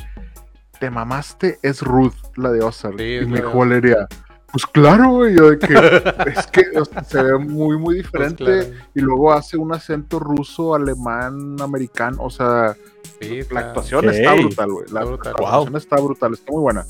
[0.80, 3.00] Te mamaste, es Ruth, la de Ozark.
[3.00, 4.08] Sí, y me Valeria.
[4.52, 5.36] Pues claro, güey.
[5.38, 5.74] Yo de que
[6.36, 8.44] es que o sea, se ve muy, muy Pues diferente.
[8.46, 8.86] claro.
[8.96, 12.18] Y luego hace un acento ruso, alemán, americano.
[12.24, 12.76] O sea,
[13.22, 14.86] Sí, la actuación está brutal, güey.
[14.92, 15.34] La, Está brutal.
[15.34, 15.48] la Wow.
[15.50, 16.86] actuación está brutal, está muy buena.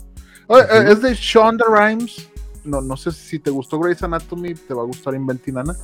[0.47, 2.29] Oye, eh, Es de Shonda Rhimes.
[2.63, 5.75] No, no sé si te gustó Grey's Anatomy, te va a gustar Inventinana.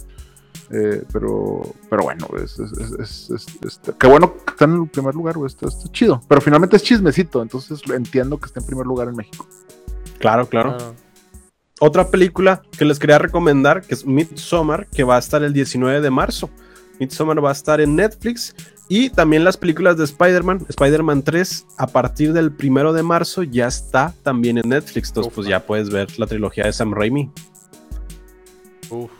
[0.71, 4.87] Eh, pero, pero bueno, es, es- es- es- es- qué bueno que está en el
[4.87, 5.47] primer lugar, güey.
[5.47, 6.21] Está, está chido.
[6.27, 9.47] Pero finalmente es chismecito, entonces entiendo que está en primer lugar en México.
[10.19, 10.75] Claro, claro.
[10.77, 10.95] Claro.
[11.81, 15.99] Otra película que les quería recomendar, que es Midsommar, que va a estar el 19
[15.99, 16.49] de marzo.
[16.99, 18.55] Midsommar va a estar en Netflix.
[18.87, 23.67] Y también las películas de Spider-Man, Spider-Man 3, a partir del primero de marzo ya
[23.67, 25.09] está también en Netflix.
[25.09, 27.29] Entonces, pues ya puedes ver la trilogía de Sam Raimi.
[28.89, 29.11] Uf.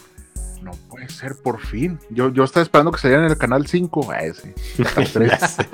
[0.62, 2.00] no puede ser, por fin.
[2.10, 4.08] Yo, yo estaba esperando que salieran en el canal 5.
[4.12, 4.54] Ah, ese.
[4.82, 5.32] Canal 3.
[5.40, 5.68] Ya sé.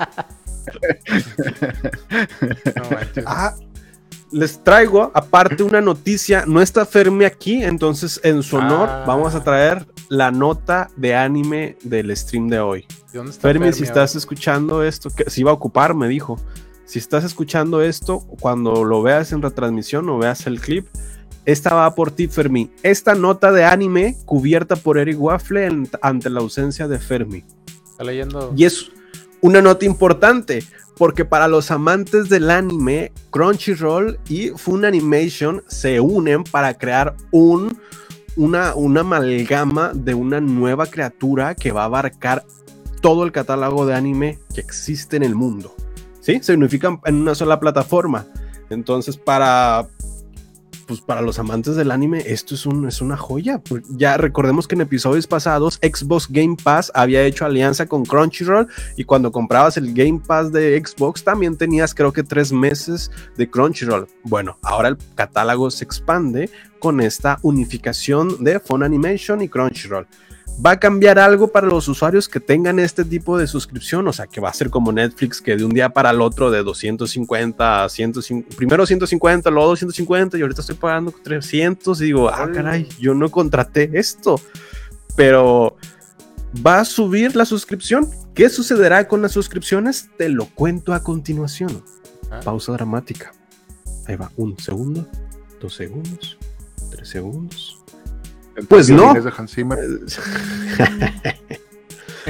[2.76, 3.24] No manches.
[3.26, 3.54] Ah,
[4.32, 6.44] les traigo aparte una noticia.
[6.46, 9.04] No está Fermi aquí, entonces en su honor Ah.
[9.06, 12.86] vamos a traer la nota de anime del stream de hoy.
[13.12, 16.38] ¿Y ¿Dónde está Fermi, si estás escuchando esto, que se iba a ocupar, me dijo.
[16.84, 20.86] Si estás escuchando esto, cuando lo veas en retransmisión o veas el clip,
[21.44, 22.70] esta va por ti, Fermi.
[22.82, 27.44] Esta nota de anime cubierta por Eric Waffle en- ante la ausencia de Fermi.
[27.90, 28.52] Está leyendo.
[28.56, 28.90] Y es
[29.42, 30.64] una nota importante,
[30.96, 37.76] porque para los amantes del anime, Crunchyroll y Funimation se unen para crear un,
[38.36, 42.44] una, una amalgama de una nueva criatura que va a abarcar
[43.00, 45.74] todo el catálogo de anime que existe en el mundo.
[46.20, 46.38] ¿Sí?
[46.40, 48.26] Se unifican en una sola plataforma.
[48.70, 49.88] Entonces, para,
[50.86, 53.58] pues para los amantes del anime, esto es, un, es una joya.
[53.58, 58.68] Pues ya recordemos que en episodios pasados, Xbox Game Pass había hecho alianza con Crunchyroll
[58.96, 63.48] y cuando comprabas el Game Pass de Xbox también tenías creo que tres meses de
[63.48, 64.08] Crunchyroll.
[64.24, 70.06] Bueno, ahora el catálogo se expande con esta unificación de Phone Animation y Crunchyroll.
[70.64, 74.26] Va a cambiar algo para los usuarios que tengan este tipo de suscripción, o sea,
[74.26, 77.84] que va a ser como Netflix, que de un día para el otro de 250
[77.84, 82.88] a 150, primero 150, luego 250 y ahorita estoy pagando 300 y digo, ah, caray,
[83.00, 84.40] yo no contraté esto,
[85.16, 85.76] pero
[86.64, 88.08] va a subir la suscripción.
[88.34, 90.10] ¿Qué sucederá con las suscripciones?
[90.16, 91.82] Te lo cuento a continuación.
[92.30, 92.40] Ah.
[92.44, 93.32] Pausa dramática.
[94.06, 95.06] Ahí va, un segundo,
[95.60, 96.38] dos segundos,
[96.90, 97.81] tres segundos.
[98.68, 99.12] Pues no.
[99.12, 99.78] Violines de Hans Zimmer.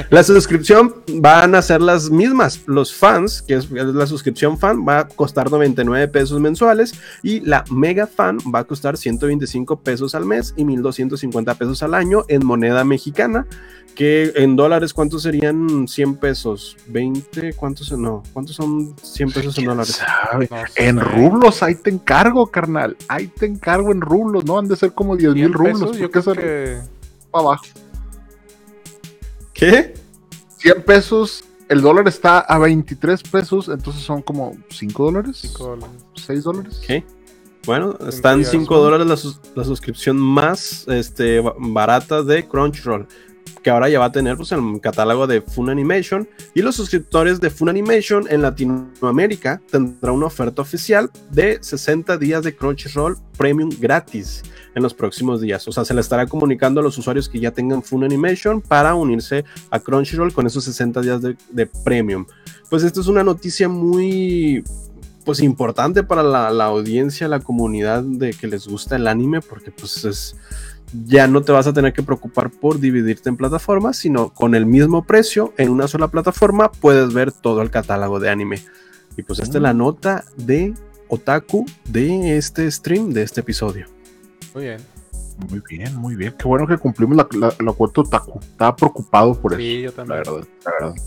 [0.09, 2.61] La suscripción van a ser las mismas.
[2.65, 7.63] Los fans, que es la suscripción fan, va a costar 99 pesos mensuales y la
[7.69, 12.45] mega fan va a costar 125 pesos al mes y 1250 pesos al año en
[12.45, 13.45] moneda mexicana.
[13.95, 16.75] Que en dólares, ¿cuántos serían 100 pesos?
[16.91, 17.55] ¿20?
[17.55, 17.91] ¿Cuántos?
[17.91, 20.01] No, ¿cuántos son 100 pesos en ¿Quién dólares?
[20.31, 20.47] sabe?
[20.49, 22.97] No En rublos, ahí te encargo, carnal.
[23.07, 24.45] Ahí te encargo en rublos.
[24.45, 25.79] No han de ser como 10 100 mil rublos.
[25.81, 26.79] pesos, yo creo que
[27.29, 27.65] para abajo.
[29.53, 29.93] ¿Qué?
[30.57, 31.43] 100 pesos.
[31.69, 33.69] El dólar está a 23 pesos.
[33.69, 35.37] Entonces son como 5 dólares.
[35.41, 35.95] cinco dólares.
[36.15, 36.81] 6 dólares.
[36.85, 37.03] ¿Qué?
[37.65, 38.81] Bueno, están días, 5 ¿no?
[38.81, 43.07] dólares la, sus- la suscripción más este, ba- barata de Crunchyroll,
[43.63, 46.27] que ahora ya va a tener pues, el catálogo de Funimation.
[46.53, 52.55] Y los suscriptores de Funimation en Latinoamérica tendrán una oferta oficial de 60 días de
[52.55, 54.43] Crunchyroll Premium gratis
[54.75, 55.67] en los próximos días.
[55.67, 59.45] O sea, se le estará comunicando a los usuarios que ya tengan Funimation para unirse
[59.69, 62.25] a Crunchyroll con esos 60 días de, de Premium.
[62.69, 64.63] Pues esto es una noticia muy
[65.23, 69.71] pues importante para la, la audiencia, la comunidad de que les gusta el anime, porque
[69.71, 70.35] pues es
[71.05, 74.65] ya no te vas a tener que preocupar por dividirte en plataformas, sino con el
[74.65, 78.61] mismo precio en una sola plataforma puedes ver todo el catálogo de anime.
[79.17, 80.73] Y pues esta es la nota de
[81.07, 83.87] Otaku de este stream, de este episodio.
[84.55, 84.77] Muy bien.
[85.49, 86.35] Muy bien, muy bien.
[86.37, 88.39] Qué bueno que cumplimos la, la, la cuota otaku.
[88.39, 89.95] Estaba preocupado por Sí, yo eso.
[89.95, 90.23] también.
[90.23, 91.01] La verdad, la verdad.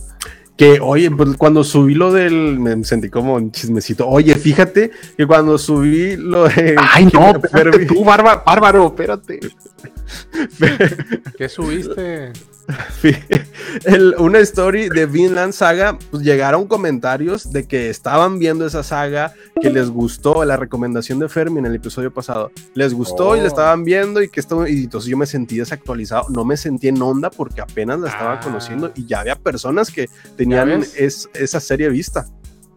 [0.57, 2.59] Que, oye, pues cuando subí lo del.
[2.59, 4.09] Me sentí como un chismecito.
[4.09, 6.77] Oye, fíjate que cuando subí lo de.
[6.79, 9.41] Ay, no, espérate tú, bárbaro, bárbaro, espérate.
[11.37, 12.33] ¿Qué subiste?
[13.85, 19.35] el- una story de Vinland Saga, pues llegaron comentarios de que estaban viendo esa saga,
[19.61, 22.51] que les gustó la recomendación de Fermi en el episodio pasado.
[22.75, 23.43] Les gustó y Oh.
[23.43, 26.89] la estaban viendo y que esto, y entonces yo me sentí desactualizado, no me sentí
[26.89, 28.41] en onda porque apenas la estaba Ah.
[28.41, 32.27] conociendo y ya había personas que tenían es- esa serie vista.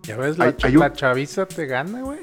[0.03, 2.19] Ya ves, la, Hay- cha- hay un- la chaviza te gana, güey.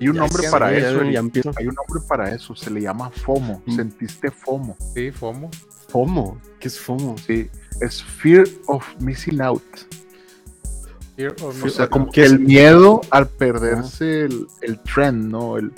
[0.00, 0.96] Hay un Ya nombre para ya- eso.
[0.98, 1.16] ya Eric.
[1.18, 1.50] empiezo.
[1.56, 2.56] Hay un nombre para eso.
[2.56, 3.62] Se le llama FOMO.
[3.66, 3.76] Mm.
[3.76, 4.76] Sentiste FOMO.
[4.94, 5.48] Sí, FOMO.
[5.92, 7.16] FOMO, ¿qué es FOMO?
[7.18, 7.50] Sí.
[7.80, 9.62] Es Fear of Missing Out.
[11.16, 15.58] Fear of O sea, como que el miedo al perderse el, el trend, ¿no?
[15.58, 15.70] El,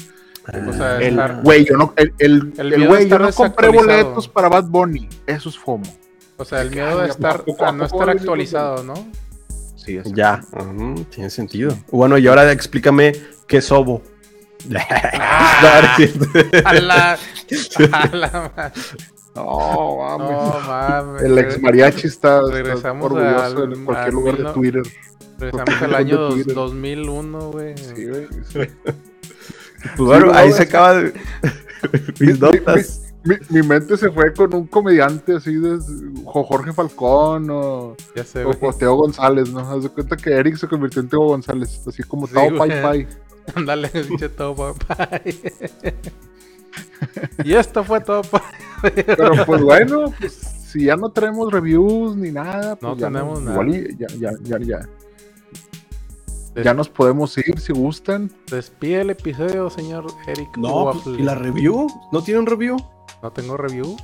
[0.68, 3.68] O sea, el estar- güey, yo no, el, el, El el güey, yo no compré
[3.68, 5.08] boletos para Bad Bunny.
[5.26, 5.92] Eso es FOMO.
[6.36, 8.94] O sea, el miedo de ¿a estar, a no estar actualizado, ¿no?
[9.76, 10.42] Sí, es Ya,
[11.10, 11.76] tiene sentido.
[11.90, 13.12] Bueno, y ahora explícame
[13.48, 14.02] qué es Sobo.
[14.66, 16.26] No, no es cierto.
[16.64, 17.18] A la,
[17.92, 18.72] a la
[19.34, 20.30] No, mames.
[20.30, 21.22] No mames.
[21.22, 24.82] el ex mariachi está, está Regresamos orgulloso al- en cualquier al lugar mil de Twitter.
[25.38, 26.54] Regresamos al año dos- Twitter.
[26.54, 27.76] 2001, güey.
[27.76, 28.28] Sí, güey.
[28.48, 28.58] sí.
[29.96, 31.12] Pues bueno, no, ahí se acaba de...
[32.20, 33.02] mis notas.
[33.22, 35.78] Mi, mi mente se fue con un comediante así de
[36.24, 39.60] Jorge Falcón o, Ya sé, o, Teo González, ¿no?
[39.60, 42.56] Haz de cuenta que Eric se convirtió en Teo González, así como Sí, Tao.
[42.56, 43.06] Pai Pai.
[43.54, 45.20] Ándale, pinche todo, papá.
[47.44, 48.22] Y esto fue todo,
[48.82, 53.40] Pero pues bueno, pues si ya no traemos reviews ni nada, pues No ya tenemos
[53.42, 53.52] nada.
[53.62, 54.78] igual ya, ya, ya, ya.
[56.54, 58.30] Des- Ya nos podemos ir si gustan.
[58.50, 60.56] Despide el episodio, señor Eric.
[60.56, 61.18] No, pues, Waffle.
[61.20, 61.88] ¿y la review?
[62.12, 62.76] ¿No tienen review?
[63.22, 63.96] No tengo review.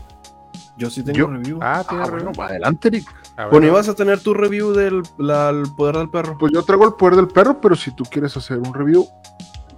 [0.77, 1.59] Yo sí tengo Yo- review.
[1.61, 2.33] Ah, tiene Ah, review.
[2.35, 3.07] bueno, adelante, Eric.
[3.51, 6.37] Bueno, ibas a tener tu review del la- el poder del perro.
[6.39, 9.07] Pues yo traigo el poder del perro, pero si tú quieres hacer un review,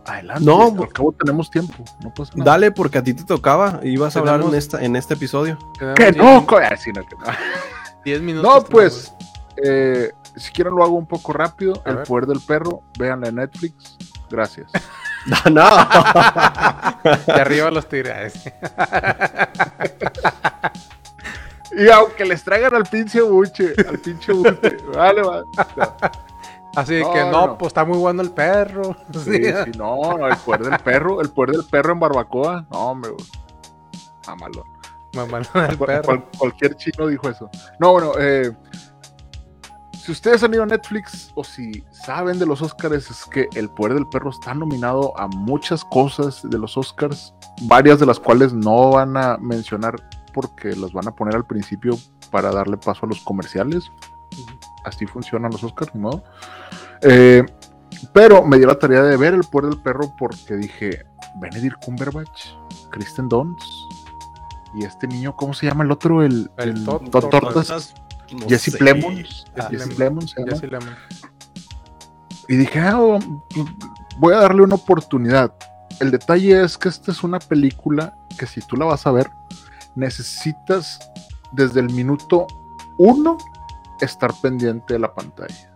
[0.07, 0.45] adelante.
[0.45, 1.85] No, al cabo tenemos tiempo.
[2.03, 2.53] No pasa nada.
[2.53, 3.81] Dale, porque a ti te tocaba.
[3.83, 5.59] Ibas a hablar en, esta, en este episodio.
[5.79, 7.23] Que diez no, min- co- ah, sí, no, que no.
[8.05, 8.53] 10 minutos.
[8.55, 9.15] No, pues,
[9.65, 11.81] eh, si quieren lo hago un poco rápido.
[11.87, 12.07] A el ver.
[12.07, 13.97] poder del perro, véanla en Netflix.
[14.31, 14.71] Gracias.
[15.53, 15.69] no.
[17.27, 18.35] De arriba los tigres.
[21.77, 25.45] y aunque les traigan al pinche buche, al pinche buche, vale, vale.
[26.75, 28.97] Así No, que no, pues está muy bueno el perro.
[29.13, 32.79] Sí, sí, no, no, el poder del perro, el poder del perro en barbacoa, no,
[32.91, 33.13] hombre.
[34.27, 34.65] Mamalón.
[35.15, 36.03] Mamalón el Cual- perro.
[36.05, 37.51] cual- cualquier chino dijo eso.
[37.79, 38.51] No, bueno, eh,
[40.03, 43.69] si ustedes han ido a Netflix o si saben de los Oscars, es que El
[43.69, 48.53] Poder del Perro está nominado a muchas cosas de los Oscars, varias de las cuales
[48.53, 49.95] no van a mencionar
[50.33, 51.97] porque las van a poner al principio
[52.31, 53.93] para darle paso a los comerciales.
[54.85, 56.25] Así funcionan los Oscars, ni modo.
[57.03, 57.45] Eh,
[58.13, 61.05] pero me dio la tarea de ver El Poder del Perro porque dije,
[61.41, 62.49] Benedict Cumberbatch,
[62.91, 63.63] Kristen Dunst
[64.75, 66.23] y este niño, ¿cómo se llama el otro?
[66.23, 67.95] El, El Tortas.
[68.33, 68.79] No Jesse sé.
[68.79, 69.45] Plemons.
[69.59, 70.25] Ah, Jesse Lemon.
[70.25, 70.35] Plemons.
[70.35, 70.95] Jesse Lemon.
[72.49, 73.19] Y dije, ah, oh,
[74.19, 75.55] voy a darle una oportunidad.
[76.01, 79.31] El detalle es que esta es una película que si tú la vas a ver,
[79.95, 80.99] necesitas
[81.53, 82.47] desde el minuto
[82.97, 83.37] uno
[84.05, 85.75] estar pendiente de la pantalla.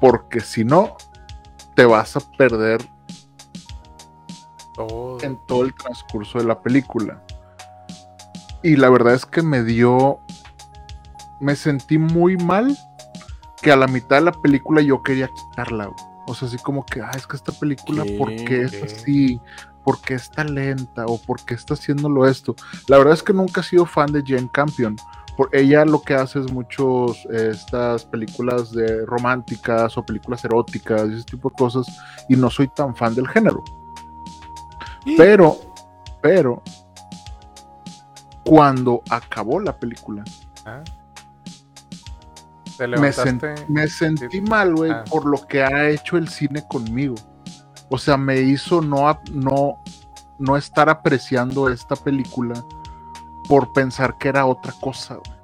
[0.00, 0.96] Porque si no,
[1.74, 2.84] te vas a perder
[4.74, 5.18] Todo.
[5.22, 7.22] en todo el transcurso de la película.
[8.62, 10.20] Y la verdad es que me dio.
[11.40, 12.76] Me sentí muy mal
[13.60, 15.86] que a la mitad de la película yo quería quitarla.
[15.86, 15.96] güey.
[16.26, 18.16] O sea, así como que, ah, es que esta película, ¿Qué?
[18.16, 19.40] ¿por qué es así?
[19.84, 21.04] ¿Por qué está lenta?
[21.06, 22.54] ¿O por qué está haciéndolo esto?
[22.86, 24.96] La verdad es que nunca he sido fan de Jane Campion.
[25.36, 31.08] Por ella lo que hace es muchos eh, estas películas de románticas o películas eróticas
[31.10, 31.86] y ese tipo de cosas.
[32.28, 33.64] Y no soy tan fan del género.
[35.16, 35.56] Pero,
[36.20, 36.62] pero,
[38.44, 40.22] cuando acabó la película,
[40.64, 40.82] Ah.
[42.78, 43.30] Te me, levantaste.
[43.54, 45.04] sen- me sentí mal, güey, Ah.
[45.10, 47.14] por lo que ha hecho el cine conmigo.
[47.90, 49.82] O sea, me hizo no, no,
[50.38, 52.54] no estar apreciando esta película
[53.48, 55.42] por pensar que era otra cosa, güey.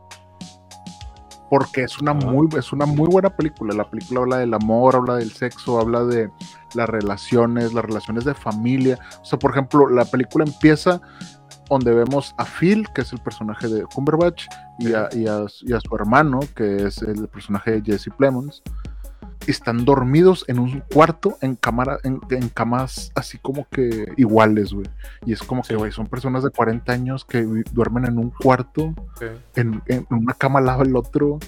[1.51, 3.74] Porque es una, muy, es una muy buena película.
[3.74, 6.30] La película habla del amor, habla del sexo, habla de
[6.74, 8.99] las relaciones, las relaciones de familia.
[9.22, 11.01] O sea, por ejemplo, la película empieza
[11.70, 14.46] donde vemos a Phil, que es el personaje de Cumberbatch,
[14.78, 18.62] y a, y a- y a su hermano, que es el personaje de Jesse Plemons,
[19.46, 24.86] están dormidos en un cuarto en, cámara, en, en camas así como que iguales, güey.
[25.24, 27.42] Y es como que, güey, son personas de 40 años que
[27.72, 29.26] duermen en un cuarto, Sí.
[29.56, 31.38] en, en una cama al lado del otro.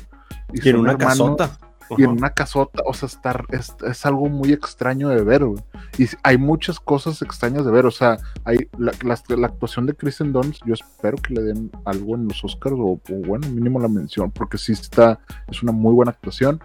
[0.53, 1.59] Y en son una hermanos, casota.
[1.99, 2.19] Y en Ajá.
[2.19, 5.61] una casota, o sea, estar, es, es algo muy extraño de ver, güey.
[5.99, 9.95] Y hay muchas cosas extrañas de ver, o sea, hay la, la- la actuación de
[9.95, 13.81] Kristen Dunst, yo espero que le den algo en los Oscars, o, o bueno, mínimo
[13.81, 15.19] la mención, porque sí está,
[15.49, 16.61] es una muy buena actuación.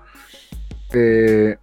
[0.93, 1.57] Eh,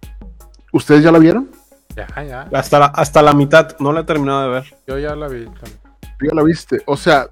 [0.71, 1.49] ¿Ustedes ya la vieron?
[1.95, 2.41] Ya, ya.
[2.53, 3.77] Hasta la, hasta la mitad.
[3.79, 4.75] No la he terminado de ver.
[4.87, 5.45] Yo ya la vi.
[5.45, 5.79] también.
[6.19, 6.81] ¿Tú ya la viste?
[6.85, 7.29] O sea,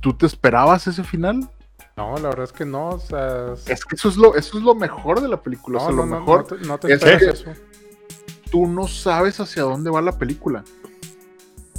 [0.00, 1.48] ¿tú te esperabas ese final?
[1.96, 2.88] No, la verdad es que no.
[2.88, 5.78] O sea, es- Es que eso es lo, eso es lo mejor de la película,
[5.78, 7.44] o no, sea, no, lo no, mejor no te, no te es que- eso.
[8.50, 10.64] tú no sabes hacia dónde va la película.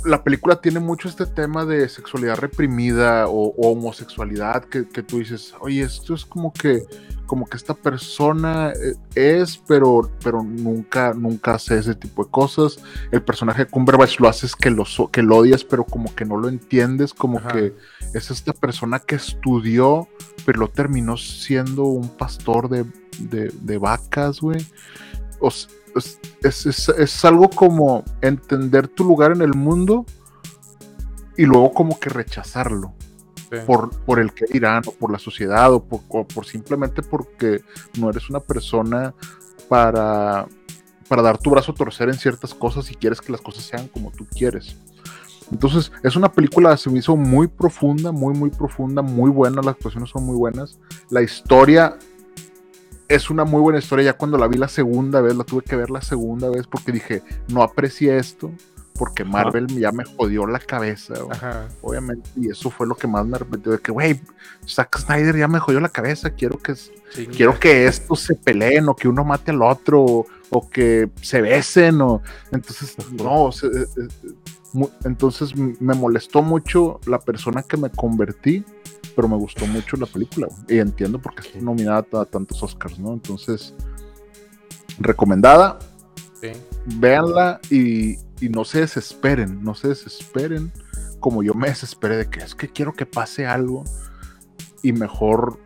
[0.05, 5.17] La película tiene mucho este tema de sexualidad reprimida o, o homosexualidad que, que tú
[5.17, 6.83] dices, oye, esto es como que,
[7.25, 12.77] como que esta persona eh, es, pero, pero nunca, nunca hace ese tipo de cosas.
[13.11, 16.37] El personaje de Cumberbatch lo haces que lo, que lo odias, pero como que no
[16.37, 17.49] lo entiendes, como Ajá.
[17.53, 17.75] que
[18.13, 20.07] es esta persona que estudió,
[20.45, 22.85] pero lo terminó siendo un pastor de,
[23.19, 24.65] de, de vacas, güey.
[25.39, 25.67] O es,
[26.41, 30.05] es- es- es algo como entender tu lugar en el mundo
[31.37, 32.93] y luego como que rechazarlo
[33.61, 37.61] Por, por el que dirán o por la sociedad o por, o por simplemente porque
[37.99, 39.13] no eres una persona
[39.69, 40.47] para,
[41.07, 43.87] para dar tu brazo a torcer en ciertas cosas y quieres que las cosas sean
[43.87, 44.77] como tú quieres.
[45.51, 49.75] Entonces, es una película, se me hizo muy profunda, muy, muy profunda, muy buena, las
[49.75, 50.79] actuaciones son muy buenas.
[51.09, 51.97] La historia
[53.07, 54.05] es una muy buena historia.
[54.05, 56.91] Ya cuando la vi la segunda vez, la tuve que ver la segunda vez porque
[56.91, 58.51] dije, no aprecié esto
[58.97, 61.13] porque Marvel ya me jodió la cabeza.
[61.29, 61.67] Ajá.
[61.81, 64.21] obviamente, y eso fue lo que más me arrepentió de que, güey,
[64.67, 66.73] Zack Snyder ya me jodió la cabeza, quiero que,
[67.35, 71.41] quiero que estos se peleen, o que uno mate al otro, o, o que se
[71.41, 72.21] besen, o
[72.51, 74.31] entonces, no, eh, eh,
[74.73, 78.63] mu- entonces me molestó mucho la persona que me convertí,
[79.15, 82.97] pero me gustó mucho la película, y entiendo por qué está nominada a tantos Oscars,
[82.99, 83.13] ¿no?
[83.13, 83.73] Entonces,
[84.99, 85.79] recomendada,
[86.41, 86.49] Sí.
[86.97, 90.71] véanla y, y no se desesperen, no se desesperen
[91.19, 93.83] como yo me desesperé de que es que quiero que pase algo
[94.83, 95.59] y mejor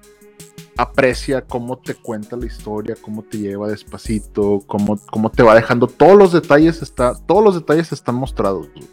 [0.77, 5.87] aprecia cómo te cuenta la historia, cómo te lleva despacito, cómo, cómo te va dejando
[5.87, 8.69] todos los detalles está, todos los detalles están mostrados.
[8.73, 8.87] güey.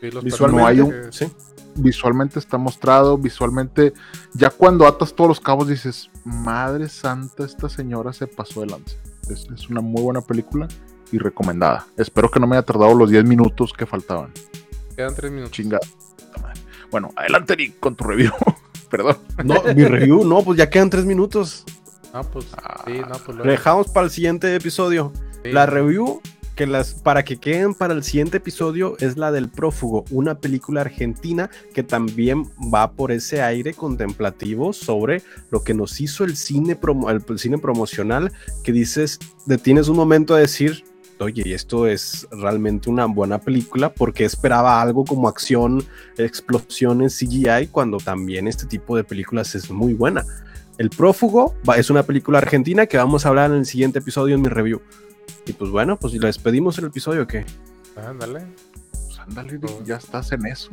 [0.00, 1.52] Sí, los Visualmente, no hay un- personajes- sí.
[1.78, 3.92] Visualmente está mostrado, visualmente
[4.32, 8.96] ya cuando atas todos los cabos dices, madre santa, esta señora se pasó de lanza.
[9.28, 10.68] Es, es una muy buena película
[11.12, 11.86] y recomendada.
[11.96, 14.32] Espero que no me haya tardado los 10 minutos que faltaban.
[14.96, 15.52] Quedan tres minutos.
[15.52, 15.80] Chingada.
[16.18, 16.60] puta madre.
[16.90, 18.32] Bueno, adelante Nick con tu review.
[18.90, 19.18] Perdón.
[19.44, 21.64] No, mi review, no, pues ya quedan tres minutos.
[22.12, 22.46] Ah, pues
[22.86, 25.12] sí, no, pues Lo dejamos para el siguiente episodio.
[25.44, 25.52] Sí.
[25.52, 26.20] La review
[26.54, 30.80] que las para que queden para el siguiente episodio es la del prófugo, una película
[30.80, 32.44] argentina que también
[32.74, 37.38] va por ese aire contemplativo sobre lo que nos hizo el cine promo- el, el
[37.38, 38.32] cine promocional
[38.64, 40.82] que dices, detienes un momento a decir,
[41.20, 45.82] oye, y esto es realmente una buena película porque esperaba algo como acción,
[46.18, 50.24] explosiones, CGI, cuando también este tipo de películas es muy buena.
[50.78, 54.42] El prófugo es una película argentina que vamos a hablar en el siguiente episodio en
[54.42, 54.82] mi review.
[55.46, 57.46] Y pues bueno, pues ¿la despedimos el episodio qué?
[57.96, 58.40] Ándale.
[58.72, 58.85] Pues
[59.28, 60.70] ándale, ya estás en eso.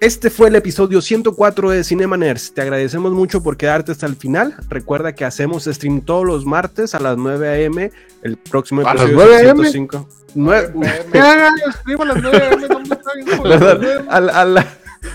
[0.00, 2.54] Este fue el episodio 104 de Cinema Nerds.
[2.54, 4.54] Te agradecemos mucho por quedarte hasta el final.
[4.68, 7.90] Recuerda que hacemos stream todos los martes a las 9 a.m.
[8.22, 9.70] El próximo ¿A las episodio 9 es el a.m.?
[9.70, 10.08] 105.
[10.36, 11.52] Nue- ¿Qué hagan?
[11.68, 14.66] Escriban las 9 AM, a, la- a la-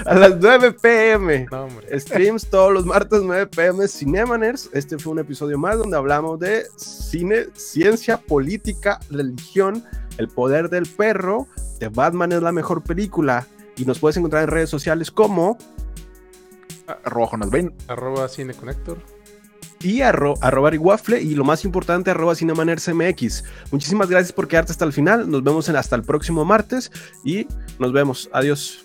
[0.05, 1.47] a las 9 p.m.
[1.51, 1.99] No, hombre.
[1.99, 4.69] Streams todos los martes 9 pm Cinemaners.
[4.73, 9.83] Este fue un episodio más donde hablamos de cine, ciencia, política, religión,
[10.17, 11.47] el poder del perro,
[11.79, 15.57] de Batman es la mejor película y nos puedes encontrar en redes sociales como
[17.03, 17.73] Arroba Jonas Bain.
[17.87, 18.97] Arroba Cine Connector.
[19.81, 23.43] y arro, arroba Waffle y lo más importante arroba Cinemaners MX.
[23.71, 25.29] Muchísimas gracias por quedarte hasta el final.
[25.29, 26.91] Nos vemos en, hasta el próximo martes
[27.23, 27.47] y
[27.79, 28.29] nos vemos.
[28.33, 28.84] Adiós.